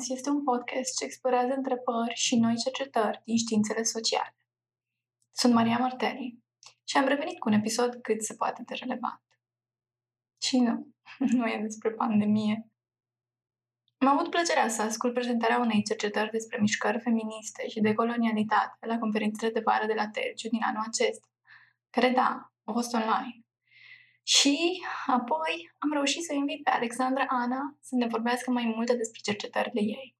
[0.00, 4.36] Contrasens este un podcast ce explorează întrebări și noi cercetări din științele sociale.
[5.30, 6.38] Sunt Maria Marteli
[6.84, 9.22] și am revenit cu un episod cât se poate de relevant.
[10.42, 10.86] Și nu,
[11.38, 12.70] nu e despre pandemie.
[13.98, 18.98] Am avut plăcerea să ascult prezentarea unei cercetări despre mișcări feministe și de colonialitate la
[18.98, 21.28] conferințele de vară de la Terciu din anul acesta,
[21.90, 23.44] care, da, au fost online.
[24.22, 29.20] Și apoi am reușit să invit pe Alexandra Ana să ne vorbească mai multe despre
[29.22, 30.16] cercetările ei.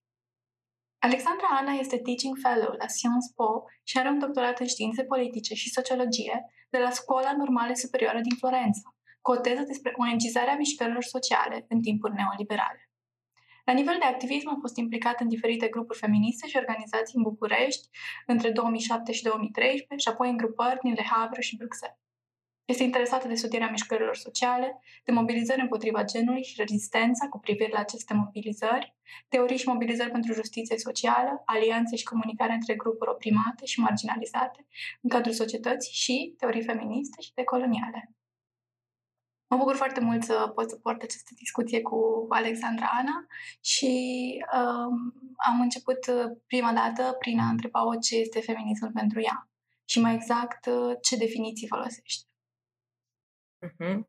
[0.98, 5.54] Alexandra Ana este Teaching Fellow la Sciences Po și are un doctorat în științe politice
[5.54, 11.02] și sociologie de la Școala Normală Superioară din Florența, cu o teză despre ONGizarea mișcărilor
[11.02, 12.90] sociale în timpuri neoliberale.
[13.64, 17.88] La nivel de activism a fost implicat în diferite grupuri feministe și organizații în București
[18.26, 21.98] între 2007 și 2013 și apoi în grupări din Le Havre și Bruxelles.
[22.71, 27.79] Este interesată de studierea mișcărilor sociale, de mobilizări împotriva genului și rezistența cu privire la
[27.79, 28.95] aceste mobilizări,
[29.29, 34.66] teorii și mobilizări pentru justiție socială, alianțe și comunicare între grupuri oprimate și marginalizate
[35.01, 38.15] în cadrul societății și teorii feministe și decoloniale.
[39.46, 43.27] Mă bucur foarte mult să pot să port această discuție cu Alexandra Ana
[43.60, 43.93] și
[44.55, 45.99] um, am început
[46.46, 49.49] prima dată prin a întreba-o ce este feminismul pentru ea
[49.84, 50.68] și mai exact
[51.02, 52.29] ce definiții folosește.
[53.66, 54.00] Uh-huh.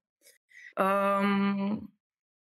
[0.76, 1.94] Um,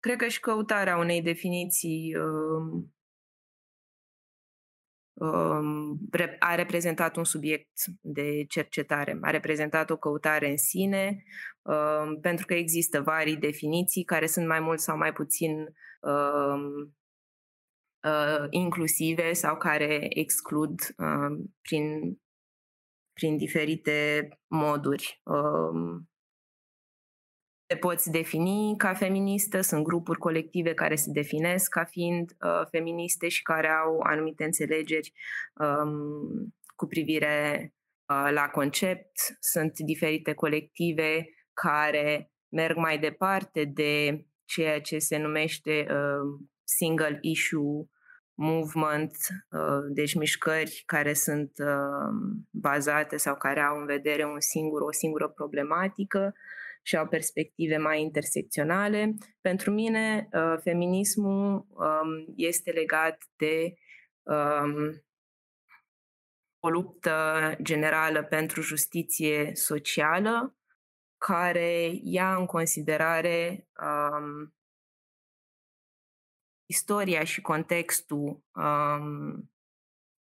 [0.00, 2.94] cred că și căutarea unei definiții um,
[5.12, 11.24] um, a reprezentat un subiect de cercetare, a reprezentat o căutare în sine,
[11.62, 15.52] um, pentru că există vari definiții care sunt mai mult sau mai puțin
[16.00, 16.94] um,
[18.02, 22.18] uh, inclusive sau care exclud uh, prin,
[23.12, 25.20] prin diferite moduri.
[25.24, 26.09] Um,
[27.70, 33.28] te poți defini ca feministă, sunt grupuri colective care se definesc ca fiind uh, feministe
[33.28, 35.12] și care au anumite înțelegeri
[35.54, 37.74] um, cu privire
[38.06, 45.86] uh, la concept, sunt diferite colective care merg mai departe de ceea ce se numește
[45.90, 47.88] uh, single issue
[48.34, 49.16] movement,
[49.50, 54.92] uh, deci mișcări care sunt uh, bazate sau care au în vedere un singur, o
[54.92, 56.34] singură problematică
[56.82, 59.14] și au perspective mai intersecționale.
[59.40, 63.74] Pentru mine, uh, feminismul um, este legat de
[64.22, 65.04] um,
[66.58, 70.56] o luptă generală pentru justiție socială
[71.16, 74.54] care ia în considerare um,
[76.66, 79.50] istoria și contextul um,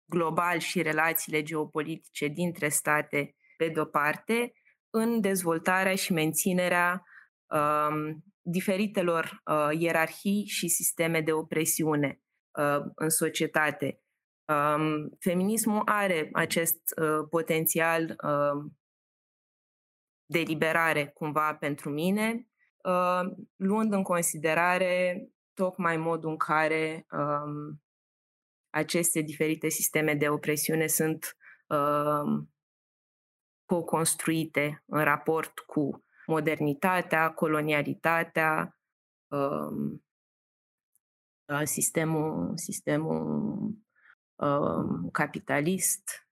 [0.05, 4.53] global și relațiile geopolitice dintre state pe de-o parte
[4.95, 7.03] în dezvoltarea și menținerea
[7.47, 12.21] um, diferitelor uh, ierarhii și sisteme de opresiune
[12.59, 14.01] uh, în societate.
[14.47, 18.71] Um, feminismul are acest uh, potențial uh,
[20.25, 22.47] de liberare cumva pentru mine,
[22.83, 27.81] uh, luând în considerare tocmai modul în care um,
[28.69, 31.37] aceste diferite sisteme de opresiune sunt
[31.67, 32.43] uh,
[33.73, 38.77] co-construite în raport cu modernitatea, colonialitatea,
[39.27, 40.03] um,
[41.63, 43.21] sistemul, sistemul
[44.35, 46.27] um, capitalist.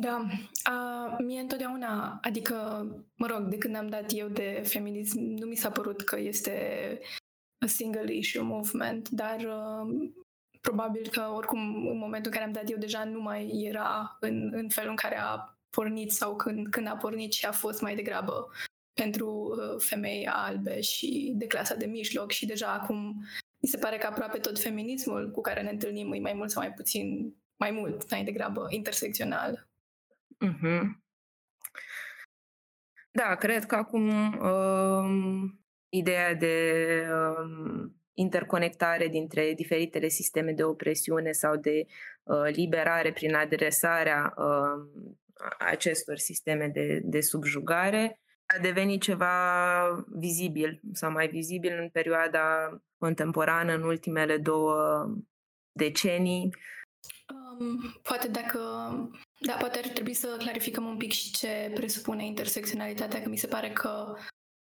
[0.00, 0.26] Da,
[0.62, 2.54] a, mie întotdeauna, adică,
[3.14, 6.98] mă rog, de când am dat eu de feminism, nu mi s-a părut că este
[7.58, 10.10] a single issue movement, dar uh,
[10.60, 14.50] probabil că oricum în momentul în care am dat eu deja nu mai era în,
[14.52, 17.94] în felul în care a pornit sau când, când a pornit și a fost mai
[17.94, 18.48] degrabă
[18.92, 23.24] pentru uh, femei albe și de clasa de mijloc și deja acum
[23.62, 26.62] mi se pare că aproape tot feminismul cu care ne întâlnim e mai mult sau
[26.62, 29.68] mai puțin, mai mult, mai degrabă, intersecțional.
[30.44, 30.80] Mm-hmm.
[33.10, 34.08] Da, cred că acum
[34.38, 41.86] um, ideea de um, interconectare dintre diferitele sisteme de opresiune sau de
[42.22, 45.04] uh, liberare prin adresarea uh,
[45.58, 48.20] acestor sisteme de, de subjugare
[48.56, 55.06] a devenit ceva vizibil sau mai vizibil în perioada contemporană, în ultimele două
[55.72, 56.50] decenii.
[57.34, 58.58] Um, poate dacă...
[59.40, 63.46] Da, poate ar trebui să clarificăm un pic și ce presupune intersecționalitatea, că mi se
[63.46, 64.16] pare că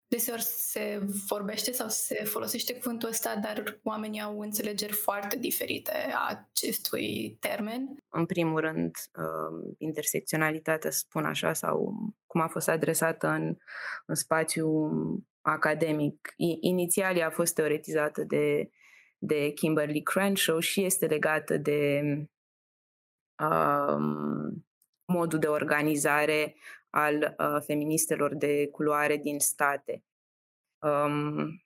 [0.10, 6.46] deseori se vorbește sau se folosește cuvântul ăsta, dar oamenii au înțelegeri foarte diferite a
[6.52, 8.04] acestui termen.
[8.10, 11.94] În primul rând, uh, intersecționalitatea, spun așa, sau
[12.26, 13.56] cum a fost adresată în,
[14.06, 14.92] în spațiu
[15.42, 16.34] academic.
[16.60, 18.70] Inițial ea a fost teoretizată de
[19.20, 22.02] de Kimberly Crenshaw și este legată de
[23.44, 24.66] um,
[25.06, 26.56] modul de organizare
[26.90, 30.04] al uh, feministelor de culoare din state.
[30.82, 31.64] Um,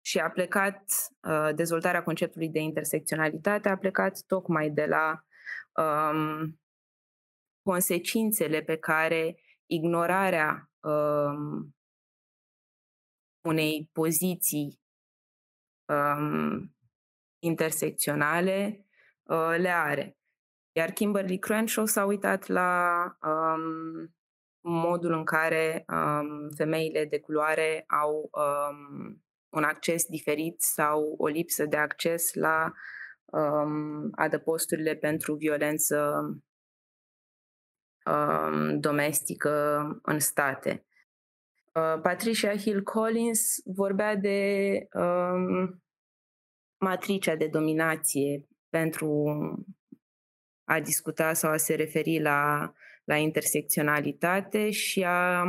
[0.00, 0.82] și a plecat,
[1.22, 5.24] uh, dezvoltarea conceptului de intersecționalitate a plecat tocmai de la
[5.82, 6.60] um,
[7.62, 11.76] consecințele pe care ignorarea um,
[13.40, 14.80] unei poziții
[15.84, 16.76] um,
[17.38, 18.86] intersecționale
[19.22, 20.16] uh, le are.
[20.72, 24.17] Iar Kimberly Crenshaw s-a uitat la um,
[24.68, 31.66] modul în care um, femeile de culoare au um, un acces diferit sau o lipsă
[31.66, 32.72] de acces la
[33.24, 36.22] um, adăposturile pentru violență
[38.04, 40.86] um, domestică în state.
[41.74, 45.82] Uh, Patricia Hill Collins vorbea de um,
[46.78, 49.24] matricea de dominație pentru
[50.64, 52.72] a discuta sau a se referi la,
[53.08, 55.44] la intersecționalitate și a,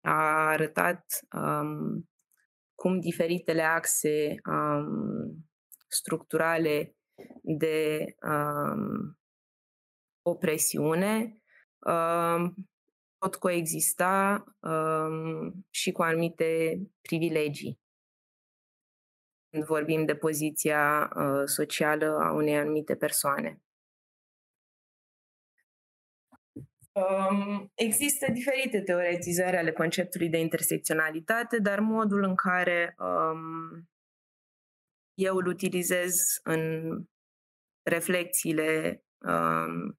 [0.00, 2.08] a arătat um,
[2.74, 5.48] cum diferitele axe um,
[5.88, 6.96] structurale
[7.42, 9.18] de um,
[10.22, 11.42] opresiune
[11.78, 12.54] um,
[13.18, 17.80] pot coexista um, și cu anumite privilegii.
[19.50, 23.62] Când vorbim de poziția uh, socială a unei anumite persoane.
[26.98, 33.88] Um, există diferite teoretizări ale conceptului de intersecționalitate, dar modul în care um,
[35.14, 36.92] eu îl utilizez în
[37.82, 39.98] reflexiile um,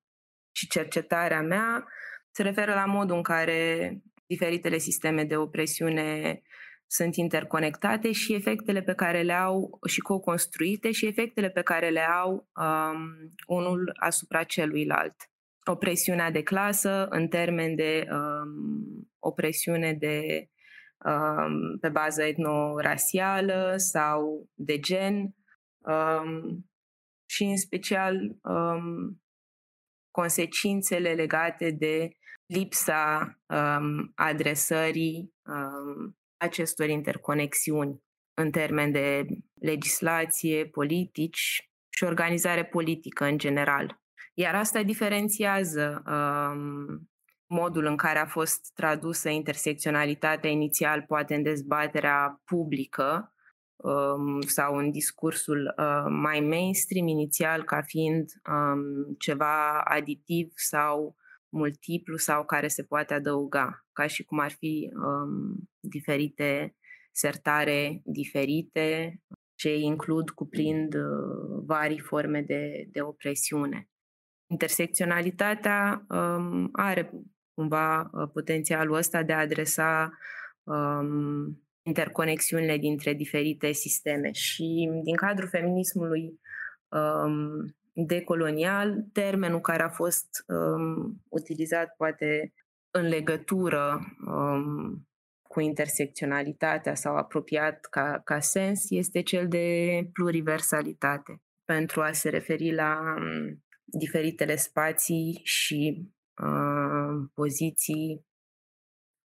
[0.52, 1.88] și cercetarea mea
[2.32, 3.92] se referă la modul în care
[4.26, 6.42] diferitele sisteme de opresiune
[6.88, 12.08] sunt interconectate și efectele pe care le au și co-construite și efectele pe care le
[12.08, 15.16] au um, unul asupra celuilalt.
[15.70, 20.50] Opresiunea de clasă în termen de um, opresiune de
[21.06, 25.36] um, pe bază etnorasială sau de gen
[25.78, 26.66] um,
[27.30, 29.22] și în special um,
[30.12, 32.10] consecințele legate de
[32.46, 39.26] lipsa um, adresării um, acestor interconexiuni în termen de
[39.62, 44.00] legislație, politici și organizare politică în general.
[44.40, 47.10] Iar asta diferențiază um,
[47.48, 53.34] modul în care a fost tradusă intersecționalitatea inițial, poate în dezbaterea publică
[53.76, 61.16] um, sau în discursul uh, mai mainstream inițial, ca fiind um, ceva aditiv sau
[61.50, 66.76] multiplu sau care se poate adăuga, ca și cum ar fi um, diferite
[67.12, 69.22] sertare diferite
[69.56, 73.90] ce includ, cuprind uh, vari forme de, de opresiune.
[74.52, 77.12] Intersecționalitatea um, are
[77.54, 80.18] cumva uh, potențialul ăsta de a adresa
[80.64, 84.32] um, interconexiunile dintre diferite sisteme.
[84.32, 86.40] Și din cadrul feminismului
[86.90, 92.54] um, decolonial, termenul care a fost um, utilizat poate
[92.92, 95.08] în legătură um,
[95.42, 102.74] cu intersecționalitatea sau apropiat ca, ca sens este cel de pluriversalitate, pentru a se referi
[102.74, 106.12] la um, diferitele spații și
[106.44, 108.26] uh, poziții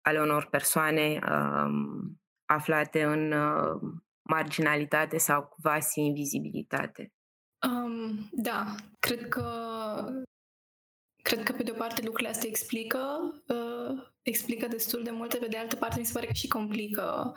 [0.01, 3.81] ale unor persoane um, aflate în uh,
[4.23, 7.13] marginalitate sau quasi invizibilitate.
[7.69, 9.49] Um, da, cred că
[11.23, 12.99] cred că pe de o parte lucrurile astea explică
[13.49, 17.33] uh, explică destul de multe, pe de altă parte mi se pare că și complică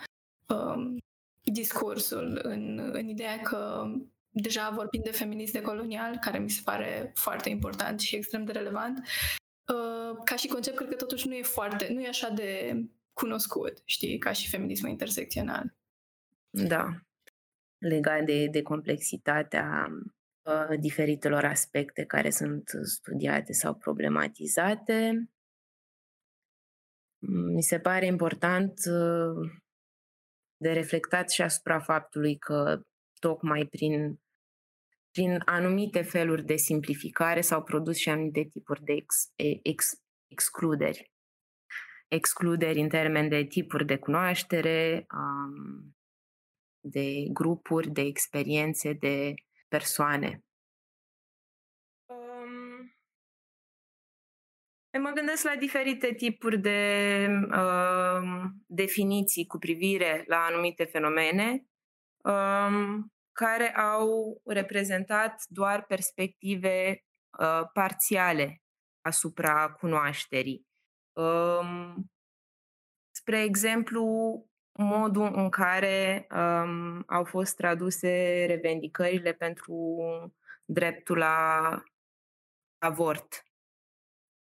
[0.47, 0.95] uh,
[1.43, 3.91] discursul în, în ideea că
[4.29, 8.51] deja vorbim de feminism de colonial, care mi se pare foarte important și extrem de
[8.51, 8.97] relevant,
[9.73, 12.81] uh, ca și concept cred că totuși nu e foarte, nu e așa de
[13.13, 15.75] cunoscut, știi, ca și feminismul intersecțional.
[16.49, 16.87] Da,
[17.77, 19.87] legat de, de complexitatea
[20.41, 25.29] uh, diferitelor aspecte care sunt studiate sau problematizate.
[27.53, 29.51] Mi se pare important uh,
[30.57, 32.81] de reflectat și asupra faptului că
[33.19, 34.19] tocmai prin,
[35.11, 39.33] prin anumite feluri de simplificare s-au produs și anumite tipuri de ex,
[39.63, 41.11] ex, excluderi.
[42.07, 45.95] Excluderi în termen de tipuri de cunoaștere, um,
[46.79, 49.33] de grupuri, de experiențe, de
[49.67, 50.43] persoane.
[52.05, 52.91] Um,
[55.01, 61.65] mă gândesc la diferite tipuri de um, definiții cu privire la anumite fenomene,
[62.27, 67.03] um, care au reprezentat doar perspective
[67.39, 68.61] uh, parțiale
[69.01, 70.67] asupra cunoașterii.
[71.13, 72.11] Um,
[73.11, 74.05] spre exemplu,
[74.71, 79.97] modul în care um, au fost traduse revendicările pentru
[80.65, 81.83] dreptul la
[82.77, 83.43] avort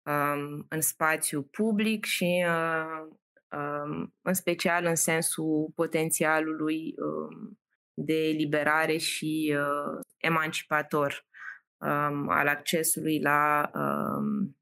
[0.02, 3.08] um, în spațiu public și uh,
[3.48, 7.58] um, în special în sensul potențialului um,
[7.94, 11.26] de eliberare și uh, emancipator
[11.76, 14.56] um, al accesului la, um,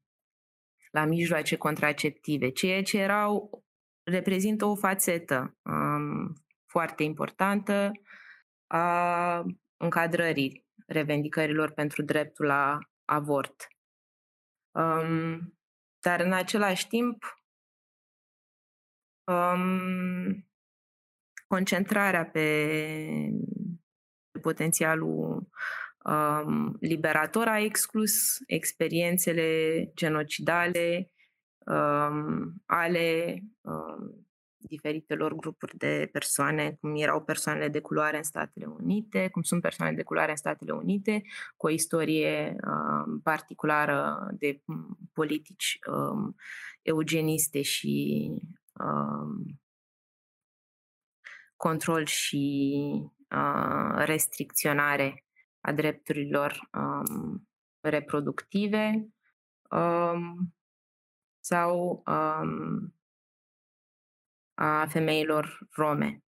[0.91, 3.63] la mijloace contraceptive, ceea ce erau,
[4.03, 6.33] reprezintă o fațetă um,
[6.65, 7.91] foarte importantă
[8.67, 9.43] a
[9.77, 13.67] încadrării revendicărilor pentru dreptul la avort.
[14.71, 15.53] Um,
[15.99, 17.23] dar în același timp,
[19.23, 20.48] um,
[21.49, 22.45] concentrarea pe
[24.41, 25.47] potențialul
[26.05, 31.11] um, liberator a exclus experiențele genocidale
[31.65, 34.27] um, ale um,
[34.57, 39.93] diferitelor grupuri de persoane, cum erau persoanele de culoare în Statele Unite, cum sunt persoane
[39.93, 41.21] de culoare în Statele Unite,
[41.57, 46.35] cu o istorie um, particulară de um, politici um,
[46.81, 48.29] eugeniste și
[48.73, 49.59] um,
[51.59, 52.81] control și
[53.35, 55.25] uh, restricționare
[55.61, 57.47] a drepturilor um,
[57.79, 59.07] reproductive
[59.71, 60.53] um,
[61.39, 62.95] sau um,
[64.53, 66.23] a femeilor rome.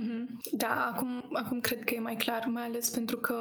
[0.00, 0.26] Mm-hmm.
[0.52, 3.34] Da, acum, acum cred că e mai clar, mai ales pentru că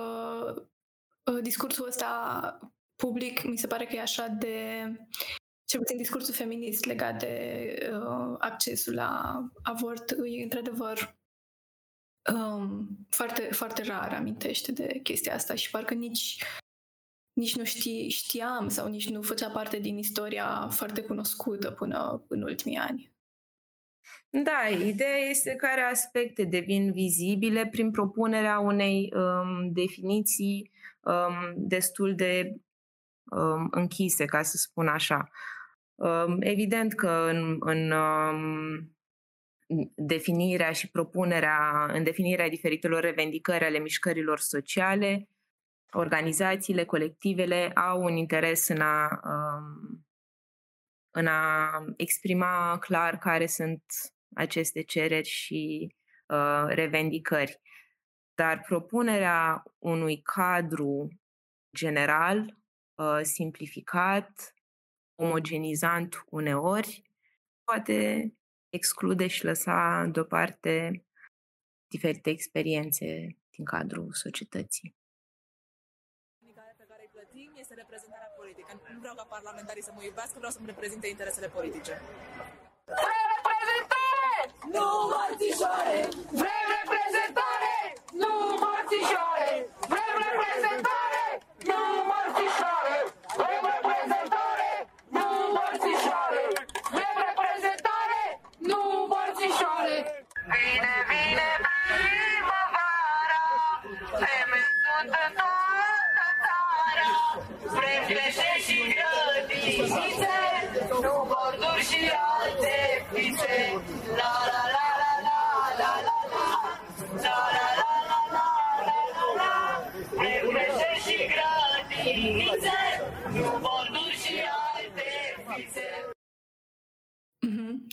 [1.23, 2.59] uh, discursul ăsta
[2.95, 4.85] public mi se pare că e așa de
[5.67, 11.15] cel puțin discursul feminist legat de uh, accesul la avort e într-adevăr
[12.33, 16.43] um, foarte, foarte rar amintește de chestia asta și parcă nici,
[17.33, 22.41] nici nu ști, știam sau nici nu făcea parte din istoria foarte cunoscută până în
[22.41, 23.15] ultimii ani.
[24.29, 30.71] Da, ideea este care aspecte devin vizibile prin propunerea unei um, definiții
[31.01, 32.55] um, destul de
[33.23, 35.31] um, închise, ca să spun așa.
[35.97, 38.95] Um, evident că în, în um,
[39.95, 45.29] definirea și propunerea, în definirea diferitelor revendicări ale mișcărilor sociale,
[45.91, 50.05] organizațiile, colectivele au un interes în a, um,
[51.11, 53.83] în a exprima clar care sunt
[54.35, 55.95] aceste cereri și
[56.27, 57.61] uh, revendicări.
[58.33, 61.19] Dar propunerea unui cadru
[61.75, 62.57] general,
[62.95, 64.56] uh, simplificat,
[65.17, 67.01] omogenizant uneori,
[67.63, 68.31] poate
[68.69, 71.05] exclude și lăsa deoparte
[71.87, 73.07] diferite experiențe
[73.49, 74.95] din cadrul societății.
[76.77, 78.71] pe care îi plătim este reprezentarea politică.
[78.93, 81.93] Nu vreau ca parlamentarii să mă iubească, vreau să-mi reprezinte interesele politice.
[83.01, 84.35] Vrem reprezentare!
[84.75, 85.97] Nu mărțișoare!
[86.41, 87.75] Vrem reprezentare!
[88.21, 88.31] Nu
[88.63, 89.51] mărțișoare!
[89.91, 91.23] Vrem reprezentare!
[91.69, 92.95] Nu mărțișoare!
[93.39, 94.69] Vrem reprezentare!
[95.15, 96.43] Nu mărțișoare!
[96.95, 98.21] Vrem reprezentare!
[98.69, 98.79] Nu
[99.11, 99.97] mărțișoare!
[100.47, 101.49] Vine, vine
[101.87, 103.41] primăvara
[104.19, 105.56] Femeie sunt în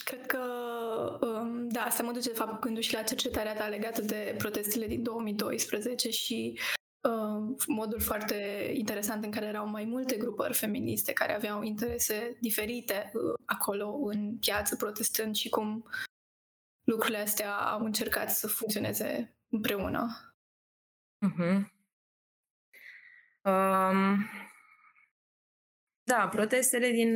[0.05, 0.39] Cred că,
[1.21, 5.03] um, da, asta mă duce, de fapt, gându-și la cercetarea ta legată de protestele din
[5.03, 6.59] 2012 și
[7.01, 13.11] uh, modul foarte interesant în care erau mai multe grupări feministe care aveau interese diferite
[13.15, 15.89] uh, acolo în piață protestând și cum
[16.85, 20.35] lucrurile astea au încercat să funcționeze împreună.
[21.27, 21.73] Uh-huh.
[23.45, 24.29] Um,
[26.03, 27.13] da, protestele din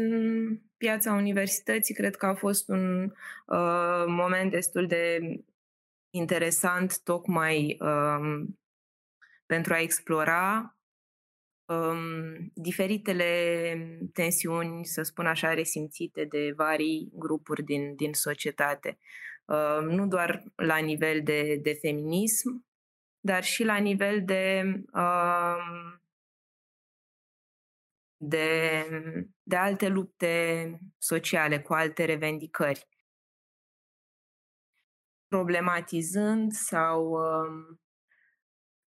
[0.78, 3.04] piața universității cred că a fost un
[3.46, 5.18] uh, moment destul de
[6.10, 8.58] interesant tocmai um,
[9.46, 10.76] pentru a explora
[11.64, 13.30] um, diferitele
[14.12, 18.98] tensiuni, să spun așa, resimțite de vari grupuri din, din societate.
[19.44, 22.66] Uh, nu doar la nivel de, de feminism,
[23.20, 25.97] dar și la nivel de uh,
[28.18, 28.84] de,
[29.42, 32.88] de alte lupte sociale, cu alte revendicări.
[35.28, 37.80] Problematizând sau um,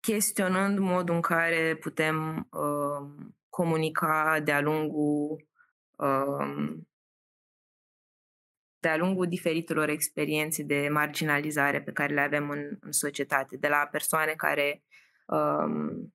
[0.00, 5.48] chestionând modul în care putem uh, comunica de-a lungul
[5.96, 6.78] uh,
[8.80, 13.88] de-a lungul diferitelor experiențe de marginalizare pe care le avem în, în societate, de la
[13.90, 14.82] persoane care
[15.26, 16.14] um,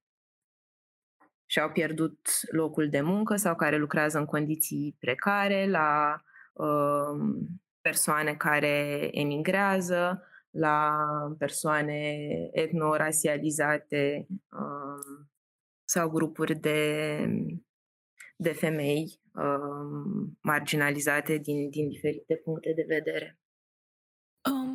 [1.46, 2.20] și-au pierdut
[2.52, 6.16] locul de muncă sau care lucrează în condiții precare, la
[6.54, 7.48] um,
[7.82, 10.98] persoane care emigrează, la
[11.38, 15.30] persoane etnorasializate um,
[15.84, 17.20] sau grupuri de,
[18.36, 23.40] de femei um, marginalizate din, din diferite puncte de vedere.
[24.52, 24.75] Um,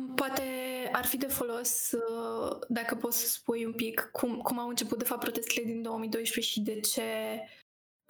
[0.93, 4.97] ar fi de folos uh, dacă poți să spui un pic cum, cum au început
[4.97, 7.01] de fapt protestele din 2012 și de ce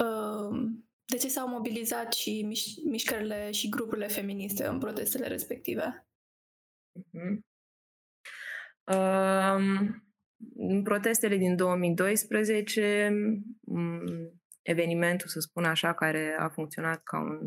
[0.03, 0.71] uh,
[1.05, 6.07] de ce s-au mobilizat și miș- mișcările și grupurile feministe în protestele respective?
[6.99, 7.39] Uh-huh.
[8.91, 9.89] Uh,
[10.55, 13.13] în protestele din 2012,
[14.61, 17.39] evenimentul, să spun așa, care a funcționat ca un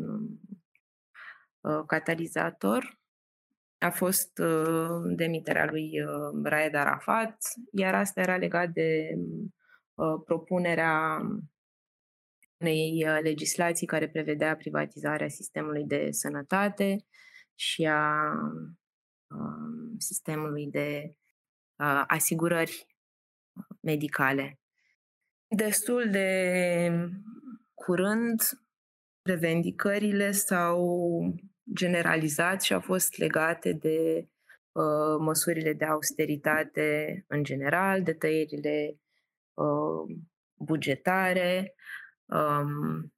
[1.61, 2.99] uh, catalizator,
[3.85, 7.37] a fost uh, demiterea lui uh, Raed Arafat,
[7.71, 9.09] iar asta era legat de
[9.93, 11.21] uh, propunerea
[12.57, 17.05] unei uh, legislații care prevedea privatizarea sistemului de sănătate
[17.55, 18.31] și a
[19.27, 21.15] uh, sistemului de
[21.75, 22.87] uh, asigurări
[23.79, 24.59] medicale.
[25.47, 26.89] Destul de
[27.73, 28.41] curând,
[29.21, 30.85] revendicările s-au
[31.73, 34.27] generalizat și au fost legate de
[34.71, 38.99] uh, măsurile de austeritate în general, de tăierile
[39.53, 40.17] uh,
[40.53, 41.75] bugetare,
[42.25, 43.13] um,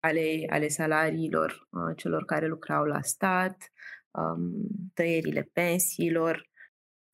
[0.00, 3.72] ale, ale salariilor uh, celor care lucrau la stat,
[4.10, 6.48] um, tăierile pensiilor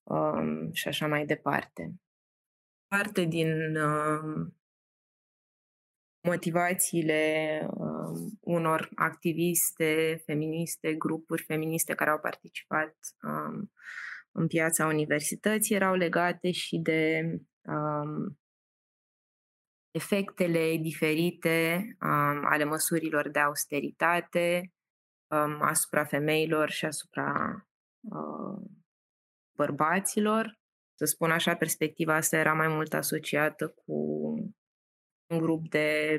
[0.02, 1.94] um, și așa mai departe.
[2.86, 4.46] Parte din uh,
[6.20, 13.72] motivațiile uh, unor activiste feministe, grupuri feministe care au participat um,
[14.32, 17.20] în piața universității erau legate și de
[17.62, 18.38] um,
[19.90, 24.72] efectele diferite um, ale măsurilor de austeritate
[25.26, 27.32] um, asupra femeilor și asupra
[28.00, 28.70] uh,
[29.56, 30.58] bărbaților.
[30.94, 33.94] Să spun așa, perspectiva asta era mai mult asociată cu
[35.28, 36.18] un grup de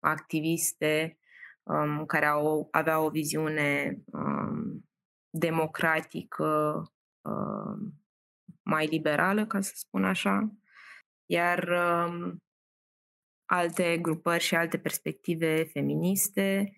[0.00, 1.18] activiste
[1.62, 4.84] um, care au, aveau o viziune um,
[5.30, 6.82] democratică,
[7.20, 8.02] um,
[8.62, 10.52] mai liberală, ca să spun așa,
[11.26, 12.42] iar um,
[13.44, 16.72] alte grupări și alte perspective feministe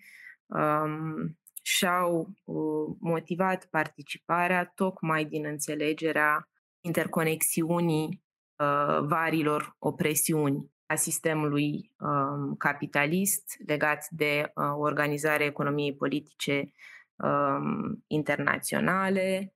[0.47, 6.49] um, și-au uh, motivat participarea tocmai din înțelegerea
[6.85, 8.25] interconexiunii
[8.59, 16.73] uh, varilor opresiuni a sistemului um, capitalist legat de uh, organizarea economiei politice
[17.17, 19.55] um, internaționale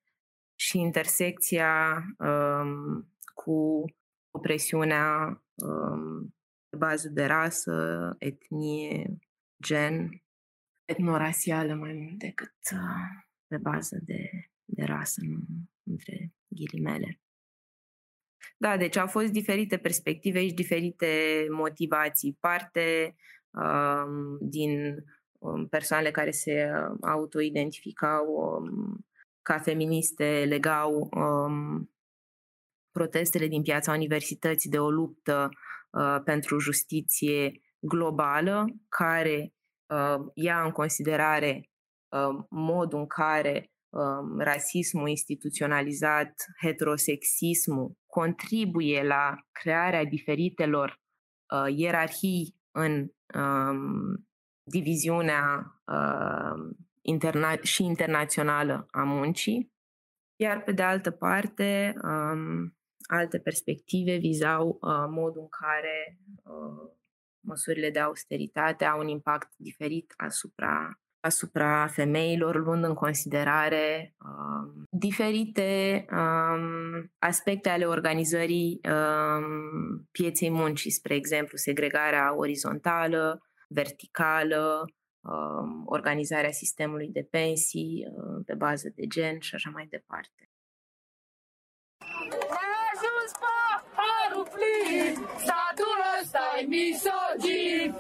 [0.54, 3.84] și intersecția um, cu
[4.30, 6.34] opresiunea um,
[6.68, 9.18] pe bază de rasă, etnie,
[9.62, 10.22] gen,
[10.84, 14.30] etnorasială mai mult decât uh, pe bază de,
[14.64, 15.40] de rasă, nu,
[15.82, 17.23] între ghilimele.
[18.64, 21.06] Da, deci au fost diferite perspective și diferite
[21.50, 22.36] motivații.
[22.40, 23.16] Parte
[23.50, 25.04] um, din
[25.38, 29.06] um, persoanele care se autoidentificau um,
[29.42, 31.90] ca feministe legau um,
[32.90, 35.48] protestele din piața universității de o luptă
[35.90, 39.52] uh, pentru justiție globală, care
[39.86, 41.70] uh, ia în considerare
[42.08, 51.00] uh, modul în care uh, rasismul instituționalizat, heterosexismul contribuie la crearea diferitelor
[51.54, 54.26] uh, ierarhii în um,
[54.62, 59.72] diviziunea uh, interna- și internațională a muncii,
[60.36, 62.76] iar pe de altă parte, um,
[63.06, 66.90] alte perspective vizau uh, modul în care uh,
[67.40, 76.04] măsurile de austeritate au un impact diferit asupra asupra femeilor, luând în considerare uh, diferite
[76.10, 84.84] um, aspecte ale organizării um, pieței muncii, spre exemplu, segregarea orizontală, verticală,
[85.20, 90.48] um, organizarea sistemului de pensii uh, pe bază de gen și așa mai departe.
[95.36, 97.94] Statul ăsta e misogin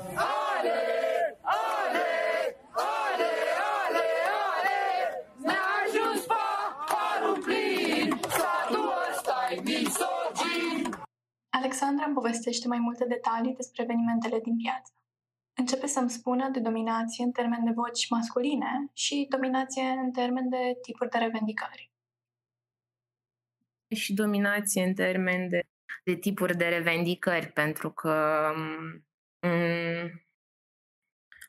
[11.94, 14.92] Alexandra îmi povestește mai multe detalii despre evenimentele din piață.
[15.54, 20.78] Începe să-mi spună de dominație în termen de voci masculine și dominație în termen de
[20.82, 21.90] tipuri de revendicări.
[23.94, 25.60] Și dominație în termen de,
[26.04, 30.10] de tipuri de revendicări, pentru că m-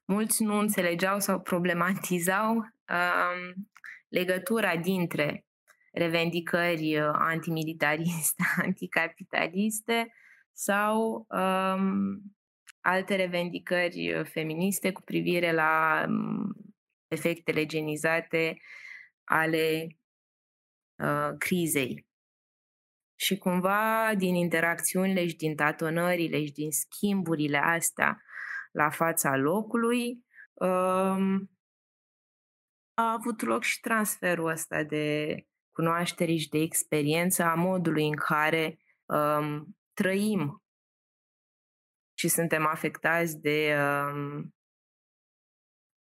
[0.06, 3.70] mulți nu înțelegeau sau problematizau um,
[4.08, 5.46] legătura dintre
[5.92, 10.14] revendicări uh, antimilitariste, anticapitaliste
[10.58, 12.22] sau um,
[12.82, 16.54] alte revendicări uh, feministe cu privire la um,
[17.08, 18.62] efectele genizate
[19.24, 19.88] ale
[21.04, 22.08] uh, crizei.
[23.16, 28.22] Și cumva din interacțiunile și din tatonările și din schimburile astea
[28.72, 31.50] la fața locului, um,
[32.94, 35.36] a avut loc și transferul ăsta de
[35.72, 40.64] cunoaștere și de experiență a modului în care um, trăim
[42.18, 44.56] și suntem afectați de um,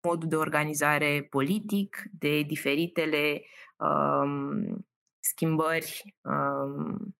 [0.08, 3.42] modul de organizare politic, de diferitele
[3.78, 4.86] um,
[5.20, 7.16] schimbări um,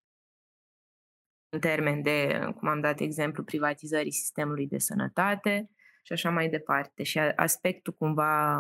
[1.54, 5.70] în termen de, cum am dat exemplu, privatizării sistemului de sănătate
[6.04, 7.04] și așa mai departe.
[7.04, 8.60] Și aspectul cumva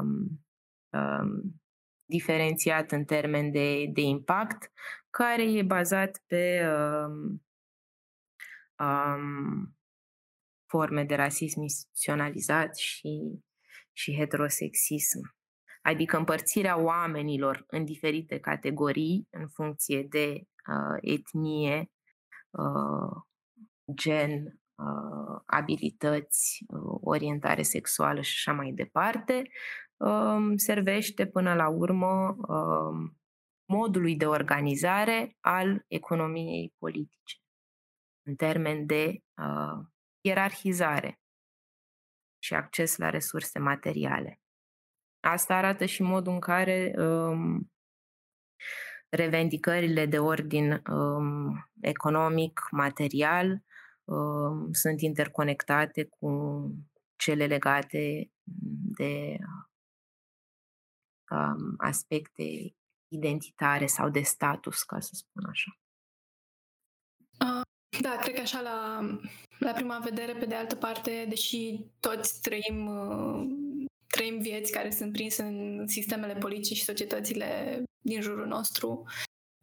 [0.90, 1.62] um,
[2.06, 4.72] diferențiat în termen de, de impact,
[5.10, 7.44] care e bazat pe um,
[8.82, 9.76] um,
[10.68, 13.44] forme de rasism instituționalizat și,
[13.92, 15.36] și heterosexism.
[15.82, 21.92] Adică împărțirea oamenilor în diferite categorii în funcție de uh, etnie,
[22.50, 23.22] uh,
[23.94, 29.42] gen, uh, abilități, uh, orientare sexuală și așa mai departe,
[29.98, 33.12] uh, servește până la urmă uh,
[33.66, 37.38] modului de organizare al economiei politice,
[38.32, 39.86] în termen de uh,
[40.22, 41.20] ierarhizare
[42.44, 44.40] și acces la resurse materiale.
[45.20, 47.72] Asta arată și modul în care um,
[49.10, 53.64] revendicările de ordin um, economic, material,
[54.04, 56.30] um, sunt interconectate cu
[57.16, 58.32] cele legate
[58.98, 59.38] de
[61.30, 62.76] um, aspecte
[63.08, 65.72] identitare sau de status, ca să spun așa.
[68.02, 69.08] Da, cred că așa la,
[69.60, 73.48] la prima vedere, pe de altă parte, deși toți trăim, uh,
[74.08, 79.04] trăim vieți care sunt prinse în sistemele politice și societățile din jurul nostru,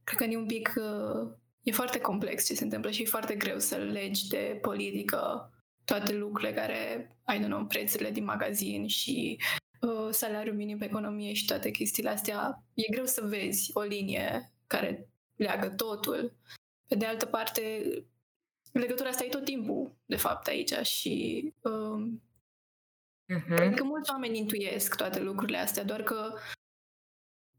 [0.05, 1.31] cred că e un pic, uh,
[1.63, 5.53] e foarte complex ce se întâmplă și e foarte greu să legi de politică
[5.85, 9.41] toate lucrurile care, ai nu prețurile din magazin și
[9.81, 12.63] uh, salariul minim pe economie și toate chestiile astea.
[12.75, 16.37] E greu să vezi o linie care leagă totul.
[16.87, 17.63] Pe de altă parte,
[18.73, 22.23] legătura asta e tot timpul, de fapt, aici și um,
[23.35, 23.57] uh-huh.
[23.57, 26.35] cred că mulți oameni intuiesc toate lucrurile astea, doar că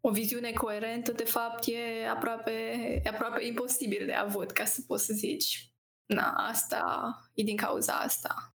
[0.01, 2.51] o viziune coerentă, de fapt, e aproape,
[3.03, 5.73] e aproape imposibil de avut, ca să poți să zici,
[6.05, 8.53] na, asta e din cauza asta.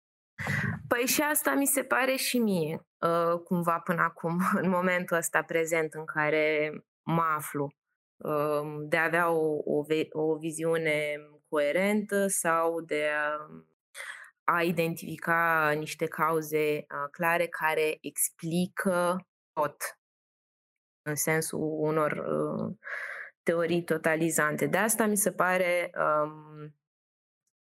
[0.88, 5.42] Păi și asta mi se pare și mie, uh, cumva până acum, în momentul ăsta
[5.42, 7.74] prezent în care mă aflu,
[8.16, 11.16] uh, de a avea o, o, o viziune
[11.52, 13.46] coerentă sau de a,
[14.44, 19.76] a identifica niște cauze clare care explică tot
[21.02, 22.76] în sensul unor uh,
[23.42, 24.66] teorii totalizante.
[24.66, 26.74] De asta mi se pare um,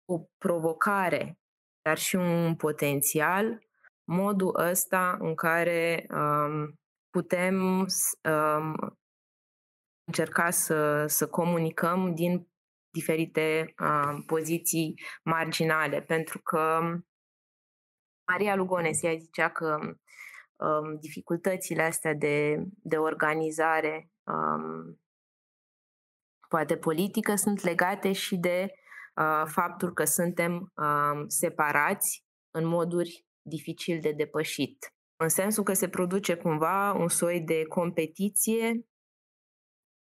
[0.05, 1.38] o provocare,
[1.83, 3.66] dar și un potențial,
[4.05, 6.79] modul ăsta în care um,
[7.11, 8.98] putem um,
[10.05, 12.50] încerca să, să comunicăm din
[12.90, 16.81] diferite uh, poziții marginale, pentru că
[18.33, 19.79] Maria Lugones ea zicea că
[20.57, 25.00] um, dificultățile astea de, de organizare um,
[26.48, 28.72] poate politică sunt legate și de
[29.14, 34.94] uh, faptul că suntem uh, separați în moduri dificil de depășit.
[35.16, 38.87] În sensul că se produce cumva un soi de competiție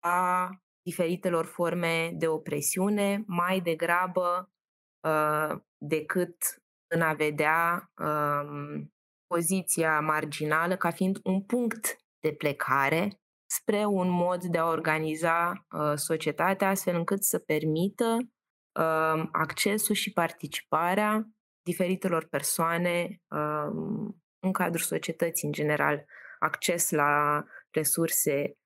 [0.04, 0.50] a
[0.86, 4.52] diferitelor forme de opresiune, mai degrabă
[5.08, 6.36] uh, decât
[6.94, 8.82] în a vedea uh,
[9.26, 13.20] poziția marginală ca fiind un punct de plecare
[13.50, 18.18] spre un mod de a organiza uh, societatea astfel încât să permită
[18.80, 21.28] uh, accesul și participarea
[21.62, 26.04] diferitelor persoane uh, în cadrul societății în general,
[26.38, 28.56] acces la resurse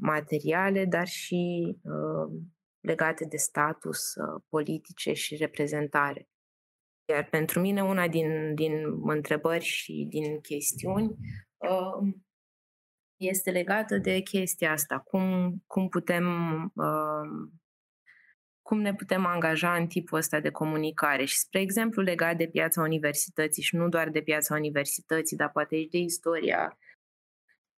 [0.00, 2.40] materiale, dar și uh,
[2.80, 6.28] legate de status uh, politice și reprezentare.
[7.12, 11.16] Iar pentru mine una din, din întrebări și din chestiuni
[11.56, 12.14] uh,
[13.16, 14.98] este legată de chestia asta.
[14.98, 16.26] Cum, cum putem
[16.74, 17.50] uh,
[18.62, 21.24] cum ne putem angaja în tipul ăsta de comunicare.
[21.24, 25.76] Și, spre exemplu, legat de piața universității și nu doar de piața universității, dar poate
[25.76, 26.78] și de istoria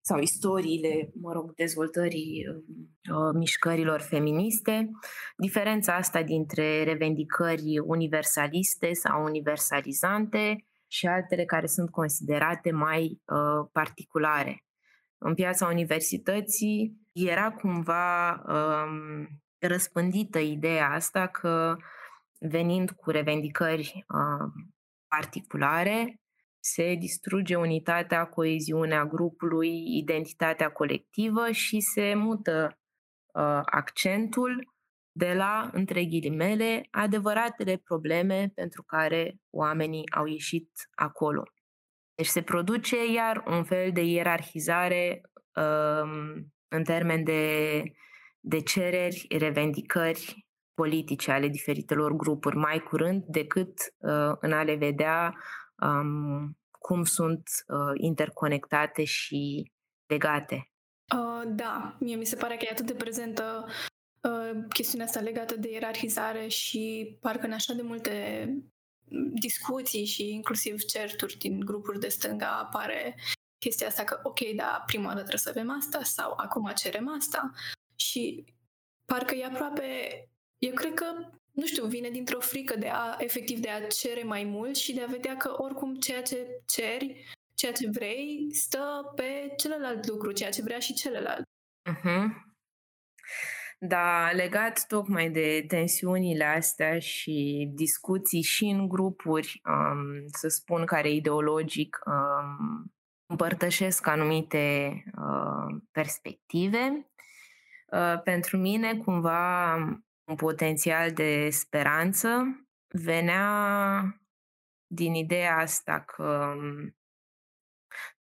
[0.01, 4.91] sau istoriile, mă rog, dezvoltării uh, mișcărilor feministe,
[5.37, 14.65] diferența asta dintre revendicări universaliste sau universalizante și altele care sunt considerate mai uh, particulare.
[15.19, 19.27] În piața universității era cumva um,
[19.59, 21.77] răspândită ideea asta că
[22.39, 24.65] venind cu revendicări uh,
[25.09, 26.20] particulare,
[26.61, 32.79] se distruge unitatea, coeziunea grupului, identitatea colectivă și se mută
[33.35, 34.73] uh, accentul
[35.13, 41.43] de la, între ghilimele, adevăratele probleme pentru care oamenii au ieșit acolo.
[42.15, 45.21] Deci se produce iar un fel de ierarhizare
[45.55, 47.83] uh, în termen de
[48.41, 55.35] de cereri, revendicări politice ale diferitelor grupuri mai curând decât uh, în a le vedea
[55.83, 59.73] um, cum sunt uh, interconectate și
[60.07, 60.71] legate.
[61.17, 63.67] Uh, da, mie mi se pare că e atât de prezentă
[64.23, 68.47] uh, chestiunea asta legată de ierarhizare și parcă în așa de multe
[69.33, 73.17] discuții și inclusiv certuri din grupuri de stânga apare
[73.59, 77.51] chestia asta că ok, da, prima dată trebuie să avem asta sau acum cerem asta
[77.97, 78.45] și
[79.05, 79.85] parcă e aproape,
[80.59, 81.07] eu cred că,
[81.53, 85.03] nu știu, vine dintr-o frică de a, efectiv, de a cere mai mult și de
[85.03, 90.51] a vedea că oricum ceea ce ceri, ceea ce vrei, stă pe celălalt lucru, ceea
[90.51, 91.45] ce vrea și celălalt.
[91.91, 92.49] Uh-huh.
[93.79, 101.11] Da, legat tocmai de tensiunile astea și discuții și în grupuri, um, să spun, care
[101.11, 102.93] ideologic um,
[103.27, 107.11] împărtășesc anumite uh, perspective.
[107.87, 109.77] Uh, pentru mine, cumva,
[110.31, 112.43] un potențial de speranță.
[112.89, 113.45] Venea
[114.87, 116.97] din ideea asta că um,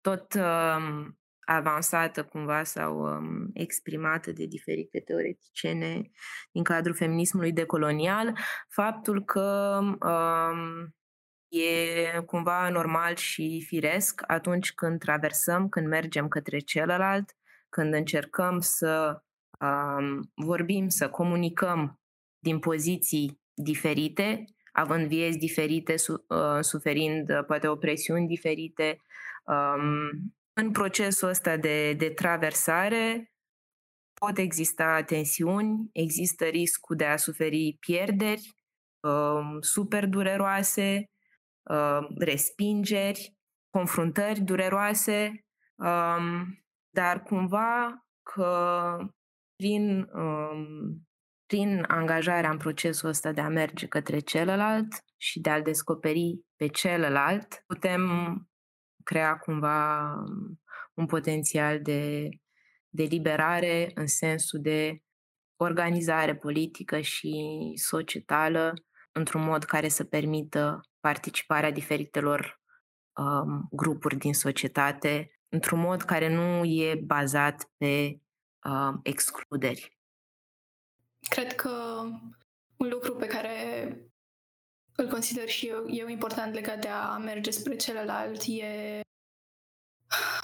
[0.01, 6.09] tot um, avansată cumva sau um, exprimată de diferite teoreticiene
[6.51, 10.95] din cadrul feminismului decolonial, faptul că um,
[11.47, 17.35] e cumva normal și firesc atunci când traversăm, când mergem către celălalt,
[17.69, 19.23] când încercăm să
[19.59, 21.98] um, vorbim, să comunicăm
[22.39, 28.97] din poziții diferite, având vieți diferite, su, uh, suferind uh, poate opresiuni diferite.
[29.43, 33.31] Um, în procesul ăsta de, de traversare
[34.13, 38.53] pot exista tensiuni, există riscul de a suferi pierderi
[38.99, 41.09] um, super dureroase,
[41.63, 43.37] um, respingeri,
[43.69, 48.97] confruntări dureroase, um, dar cumva că
[49.55, 51.07] prin, um,
[51.49, 56.67] prin angajarea în procesul ăsta de a merge către celălalt și de a-l descoperi pe
[56.67, 58.01] celălalt, putem
[59.03, 60.59] crea cumva um,
[60.93, 62.29] un potențial de,
[62.89, 65.03] de liberare în sensul de
[65.55, 67.33] organizare politică și
[67.75, 68.73] societală
[69.11, 72.61] într-un mod care să permită participarea diferitelor
[73.15, 78.19] um, grupuri din societate într-un mod care nu e bazat pe
[78.65, 79.98] uh, excluderi.
[81.29, 81.69] Cred că
[82.77, 83.95] un lucru pe care
[84.95, 89.01] îl consider și eu, eu important legat de a merge spre celălalt e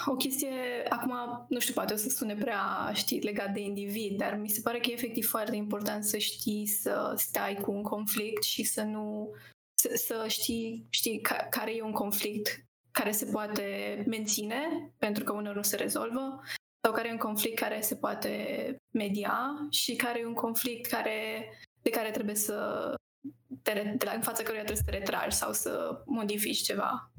[0.05, 4.35] o chestie, acum, nu știu, poate o să sune prea, știi, legat de individ, dar
[4.35, 8.43] mi se pare că e efectiv foarte important să știi să stai cu un conflict
[8.43, 9.29] și să nu,
[9.73, 15.33] să, să știi, știi ca, care e un conflict care se poate menține, pentru că
[15.33, 16.41] uneori nu se rezolvă,
[16.85, 21.49] sau care e un conflict care se poate media și care e un conflict care,
[21.81, 22.93] de care trebuie să
[23.61, 27.11] te, de la, în fața căruia trebuie să te retragi sau să modifici ceva.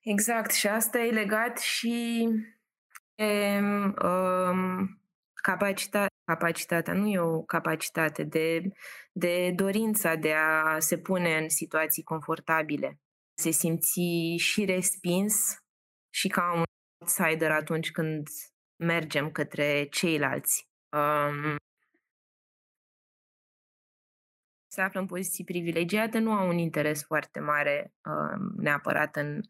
[0.00, 2.28] Exact, și asta e legat și
[3.14, 5.00] de um,
[5.34, 8.72] capacitatea, capacitatea, nu e o capacitate, de,
[9.12, 12.98] de dorința de a se pune în situații confortabile,
[13.38, 14.00] se simți
[14.36, 15.56] și respins
[16.10, 16.63] și ca un
[17.04, 18.28] outsider atunci când
[18.76, 20.68] mergem către ceilalți.
[20.90, 21.56] Um,
[24.66, 29.40] se află în poziții privilegiate, nu au un interes foarte mare um, neapărat în,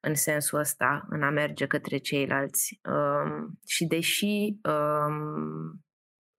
[0.00, 2.80] în sensul ăsta, în a merge către ceilalți.
[2.84, 5.84] Um, și deși um,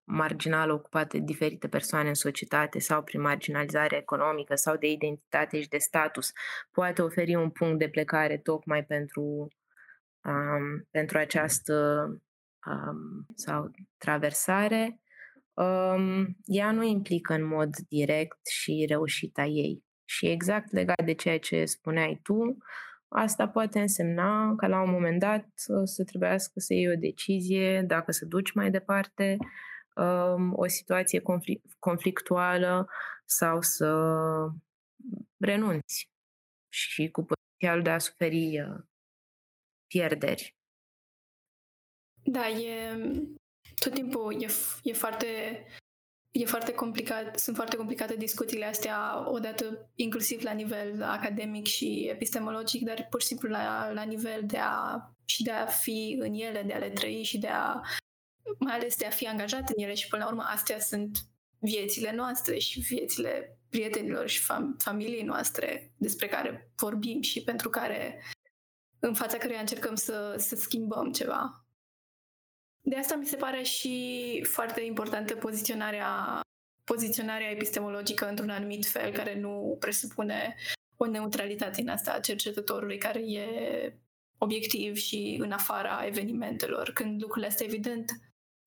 [0.04, 5.68] marginală ocupată de diferite persoane în societate sau prin marginalizare economică sau de identitate și
[5.68, 6.32] de status
[6.72, 9.48] poate oferi un punct de plecare tocmai pentru,
[10.24, 12.06] um, pentru această
[12.66, 15.00] um, sau traversare,
[15.54, 19.84] um, ea nu implică în mod direct și reușita ei.
[20.06, 22.58] Și exact legat de ceea ce spuneai tu,
[23.08, 25.48] asta poate însemna că la un moment dat
[25.84, 29.38] să trebuiască să iei o decizie dacă să duci mai departe
[29.96, 31.22] um, o situație
[31.80, 32.90] conflictuală
[33.26, 33.96] sau să
[35.38, 36.10] renunți
[36.70, 38.84] și cu potențial de a suferi uh,
[39.92, 40.56] pierderi.
[42.24, 42.96] Da, e
[43.76, 44.48] tot timpul e,
[44.84, 45.28] e foarte
[46.32, 52.84] e foarte complicat, sunt foarte complicate discuțiile astea, odată inclusiv la nivel academic și epistemologic,
[52.84, 56.64] dar pur și simplu la, la nivel de a și de a fi în ele,
[56.64, 57.82] de a le trăi și de a
[58.60, 61.18] mai ales de a fi angajat în ele și până la urmă astea sunt
[61.60, 68.22] viețile noastre și viețile prietenilor și fam- familiei noastre despre care vorbim și pentru care
[69.02, 71.66] în fața căreia încercăm să, să schimbăm ceva.
[72.82, 76.42] De asta mi se pare și foarte importantă poziționarea,
[76.84, 80.56] poziționarea epistemologică într-un anumit fel care nu presupune
[80.98, 83.46] o neutralitate în asta a cercetătorului care e
[84.38, 88.12] obiectiv și în afara evenimentelor, când lucrurile astea evident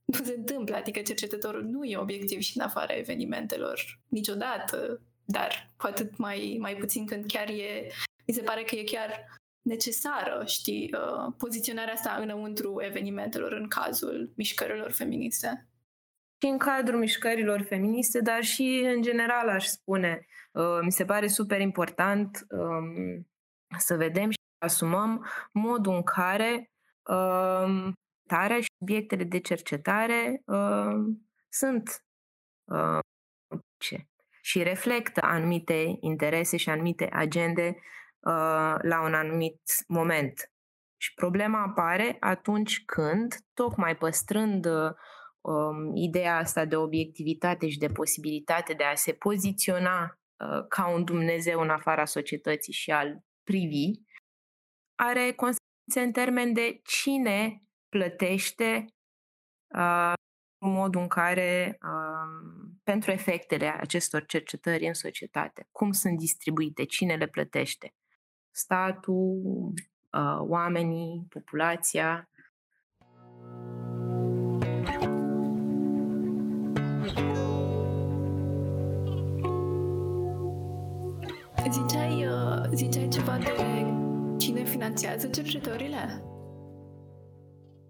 [0.04, 5.86] nu se întâmplă, adică cercetătorul nu e obiectiv și în afara evenimentelor niciodată, dar cu
[5.86, 7.86] atât mai, mai puțin când chiar e,
[8.26, 9.24] mi se pare că e chiar
[9.64, 15.68] necesară, știi, uh, poziționarea asta înăuntru evenimentelor în cazul mișcărilor feministe.
[16.42, 20.26] Și în cadrul mișcărilor feministe, dar și în general, aș spune.
[20.52, 23.28] Uh, mi se pare super important um,
[23.78, 26.70] să vedem și asumăm modul în care
[27.02, 27.92] um,
[28.28, 32.04] tarea și subiectele de cercetare um, sunt
[34.40, 37.76] și reflectă anumite interese și anumite agende
[38.24, 40.52] Uh, la un anumit moment.
[40.96, 44.66] Și problema apare atunci când, tocmai păstrând
[45.40, 51.04] um, ideea asta de obiectivitate și de posibilitate de a se poziționa uh, ca un
[51.04, 53.90] Dumnezeu în afara societății și al privi,
[54.94, 58.84] are consecințe în termen de cine plătește
[59.76, 60.12] uh,
[60.58, 67.26] modul în care, uh, pentru efectele acestor cercetări în societate, cum sunt distribuite, cine le
[67.26, 67.94] plătește
[68.54, 69.72] statul,
[70.12, 72.28] uh, oamenii, populația.
[81.70, 83.86] Ziceai, uh, ziceai ceva de
[84.38, 86.22] cine finanțează cercetările?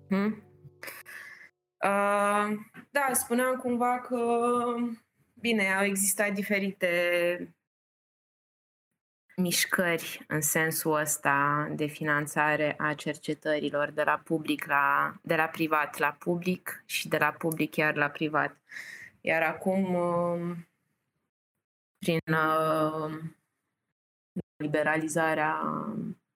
[0.09, 0.42] Hmm?
[1.85, 2.55] Uh,
[2.90, 4.16] da, spuneam cumva că,
[5.35, 6.88] bine, au existat diferite
[9.37, 15.99] mișcări în sensul ăsta de finanțare a cercetărilor de la public la, de la privat
[15.99, 18.57] la public și de la public chiar la privat.
[19.20, 20.68] Iar acum, um,
[21.99, 23.37] prin um,
[24.57, 25.61] liberalizarea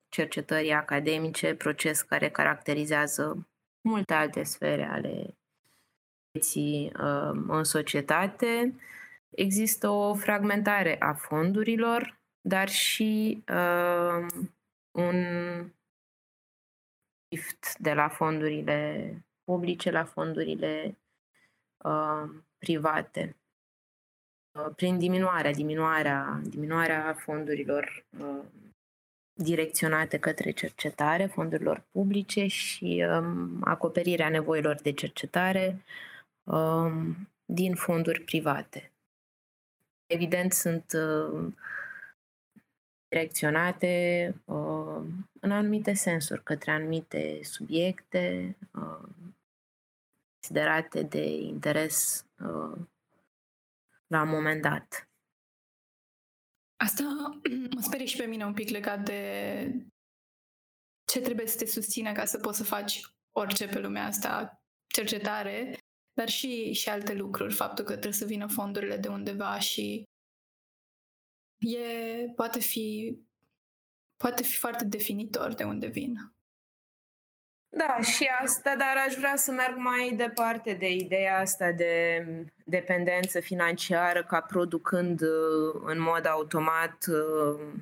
[0.08, 3.48] cercetării academice, proces care caracterizează
[3.80, 5.36] multe alte sfere ale
[6.30, 8.74] vieții um, în societate,
[9.30, 12.17] există o fragmentare a fondurilor
[12.48, 14.26] dar și uh,
[14.90, 15.16] un
[17.28, 19.12] shift de la fondurile
[19.44, 20.98] publice la fondurile
[21.84, 23.36] uh, private.
[24.58, 28.44] Uh, prin diminuarea, diminuarea, diminuarea fondurilor uh,
[29.32, 35.82] direcționate către cercetare, fondurilor publice și um, acoperirea nevoilor de cercetare
[36.44, 38.92] um, din fonduri private.
[40.06, 41.52] Evident, sunt uh,
[43.08, 45.02] direcționate uh,
[45.40, 49.08] în anumite sensuri, către anumite subiecte uh,
[50.40, 52.78] considerate de interes uh,
[54.06, 55.08] la un moment dat.
[56.76, 57.02] Asta
[57.74, 59.72] mă sperie și pe mine un pic legat de
[61.04, 63.00] ce trebuie să te susțină ca să poți să faci
[63.36, 65.78] orice pe lumea asta, cercetare,
[66.12, 70.07] dar și, și alte lucruri, faptul că trebuie să vină fondurile de undeva și
[71.58, 73.18] e, poate fi
[74.16, 76.32] poate fi foarte definitor de unde vin.
[77.70, 82.24] Da, și asta, dar aș vrea să merg mai departe de ideea asta de
[82.64, 87.72] dependență financiară ca producând uh, în mod automat uh,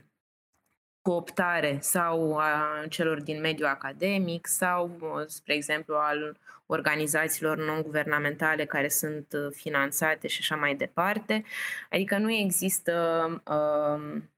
[1.01, 6.37] cooptare sau a celor din mediul academic sau, spre exemplu, al
[6.67, 11.45] organizațiilor non-guvernamentale care sunt uh, finanțate și așa mai departe.
[11.91, 14.31] Adică nu există um,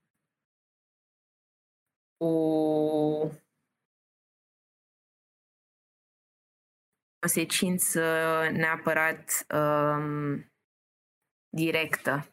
[2.16, 3.30] o
[7.20, 8.00] consecință
[8.52, 10.52] neapărat um,
[11.48, 12.32] directă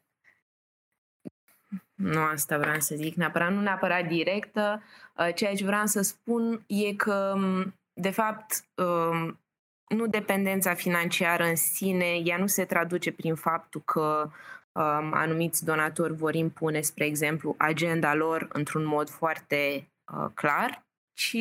[1.96, 4.84] nu asta vreau să zic neapărat, nu neapărat directă.
[5.18, 9.40] Uh, ceea ce vreau să spun e că, um, de fapt, um,
[9.88, 14.30] nu dependența financiară în sine, ea nu se traduce prin faptul că
[14.72, 21.38] um, anumiți donatori vor impune, spre exemplu, agenda lor într-un mod foarte uh, clar, ci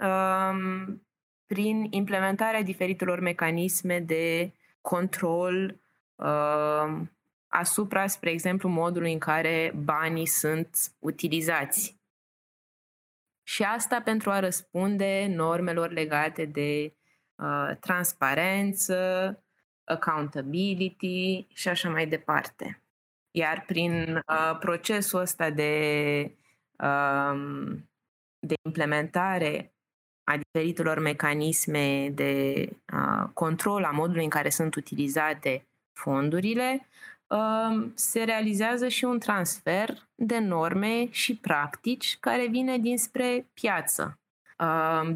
[0.00, 1.02] um,
[1.46, 5.80] prin implementarea diferitelor mecanisme de control
[6.14, 7.00] uh,
[7.48, 11.96] asupra, spre exemplu, modului în care banii sunt utilizați.
[13.42, 16.97] Și asta pentru a răspunde normelor legate de
[17.38, 19.42] uh, transparență,
[19.84, 22.82] accountability și așa mai departe.
[23.30, 25.72] Iar prin uh, procesul ăsta de,
[26.78, 27.76] uh,
[28.38, 29.72] de implementare
[30.24, 36.88] a diferitelor mecanisme de uh, control a modului în care sunt utilizate fondurile,
[37.94, 44.18] se realizează și un transfer de norme și practici care vine dinspre piață,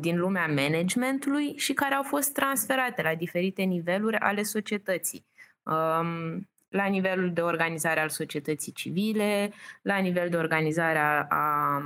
[0.01, 5.25] din lumea managementului și care au fost transferate la diferite niveluri ale societății.
[6.69, 11.83] La nivelul de organizare al societății civile, la nivel de organizare a, a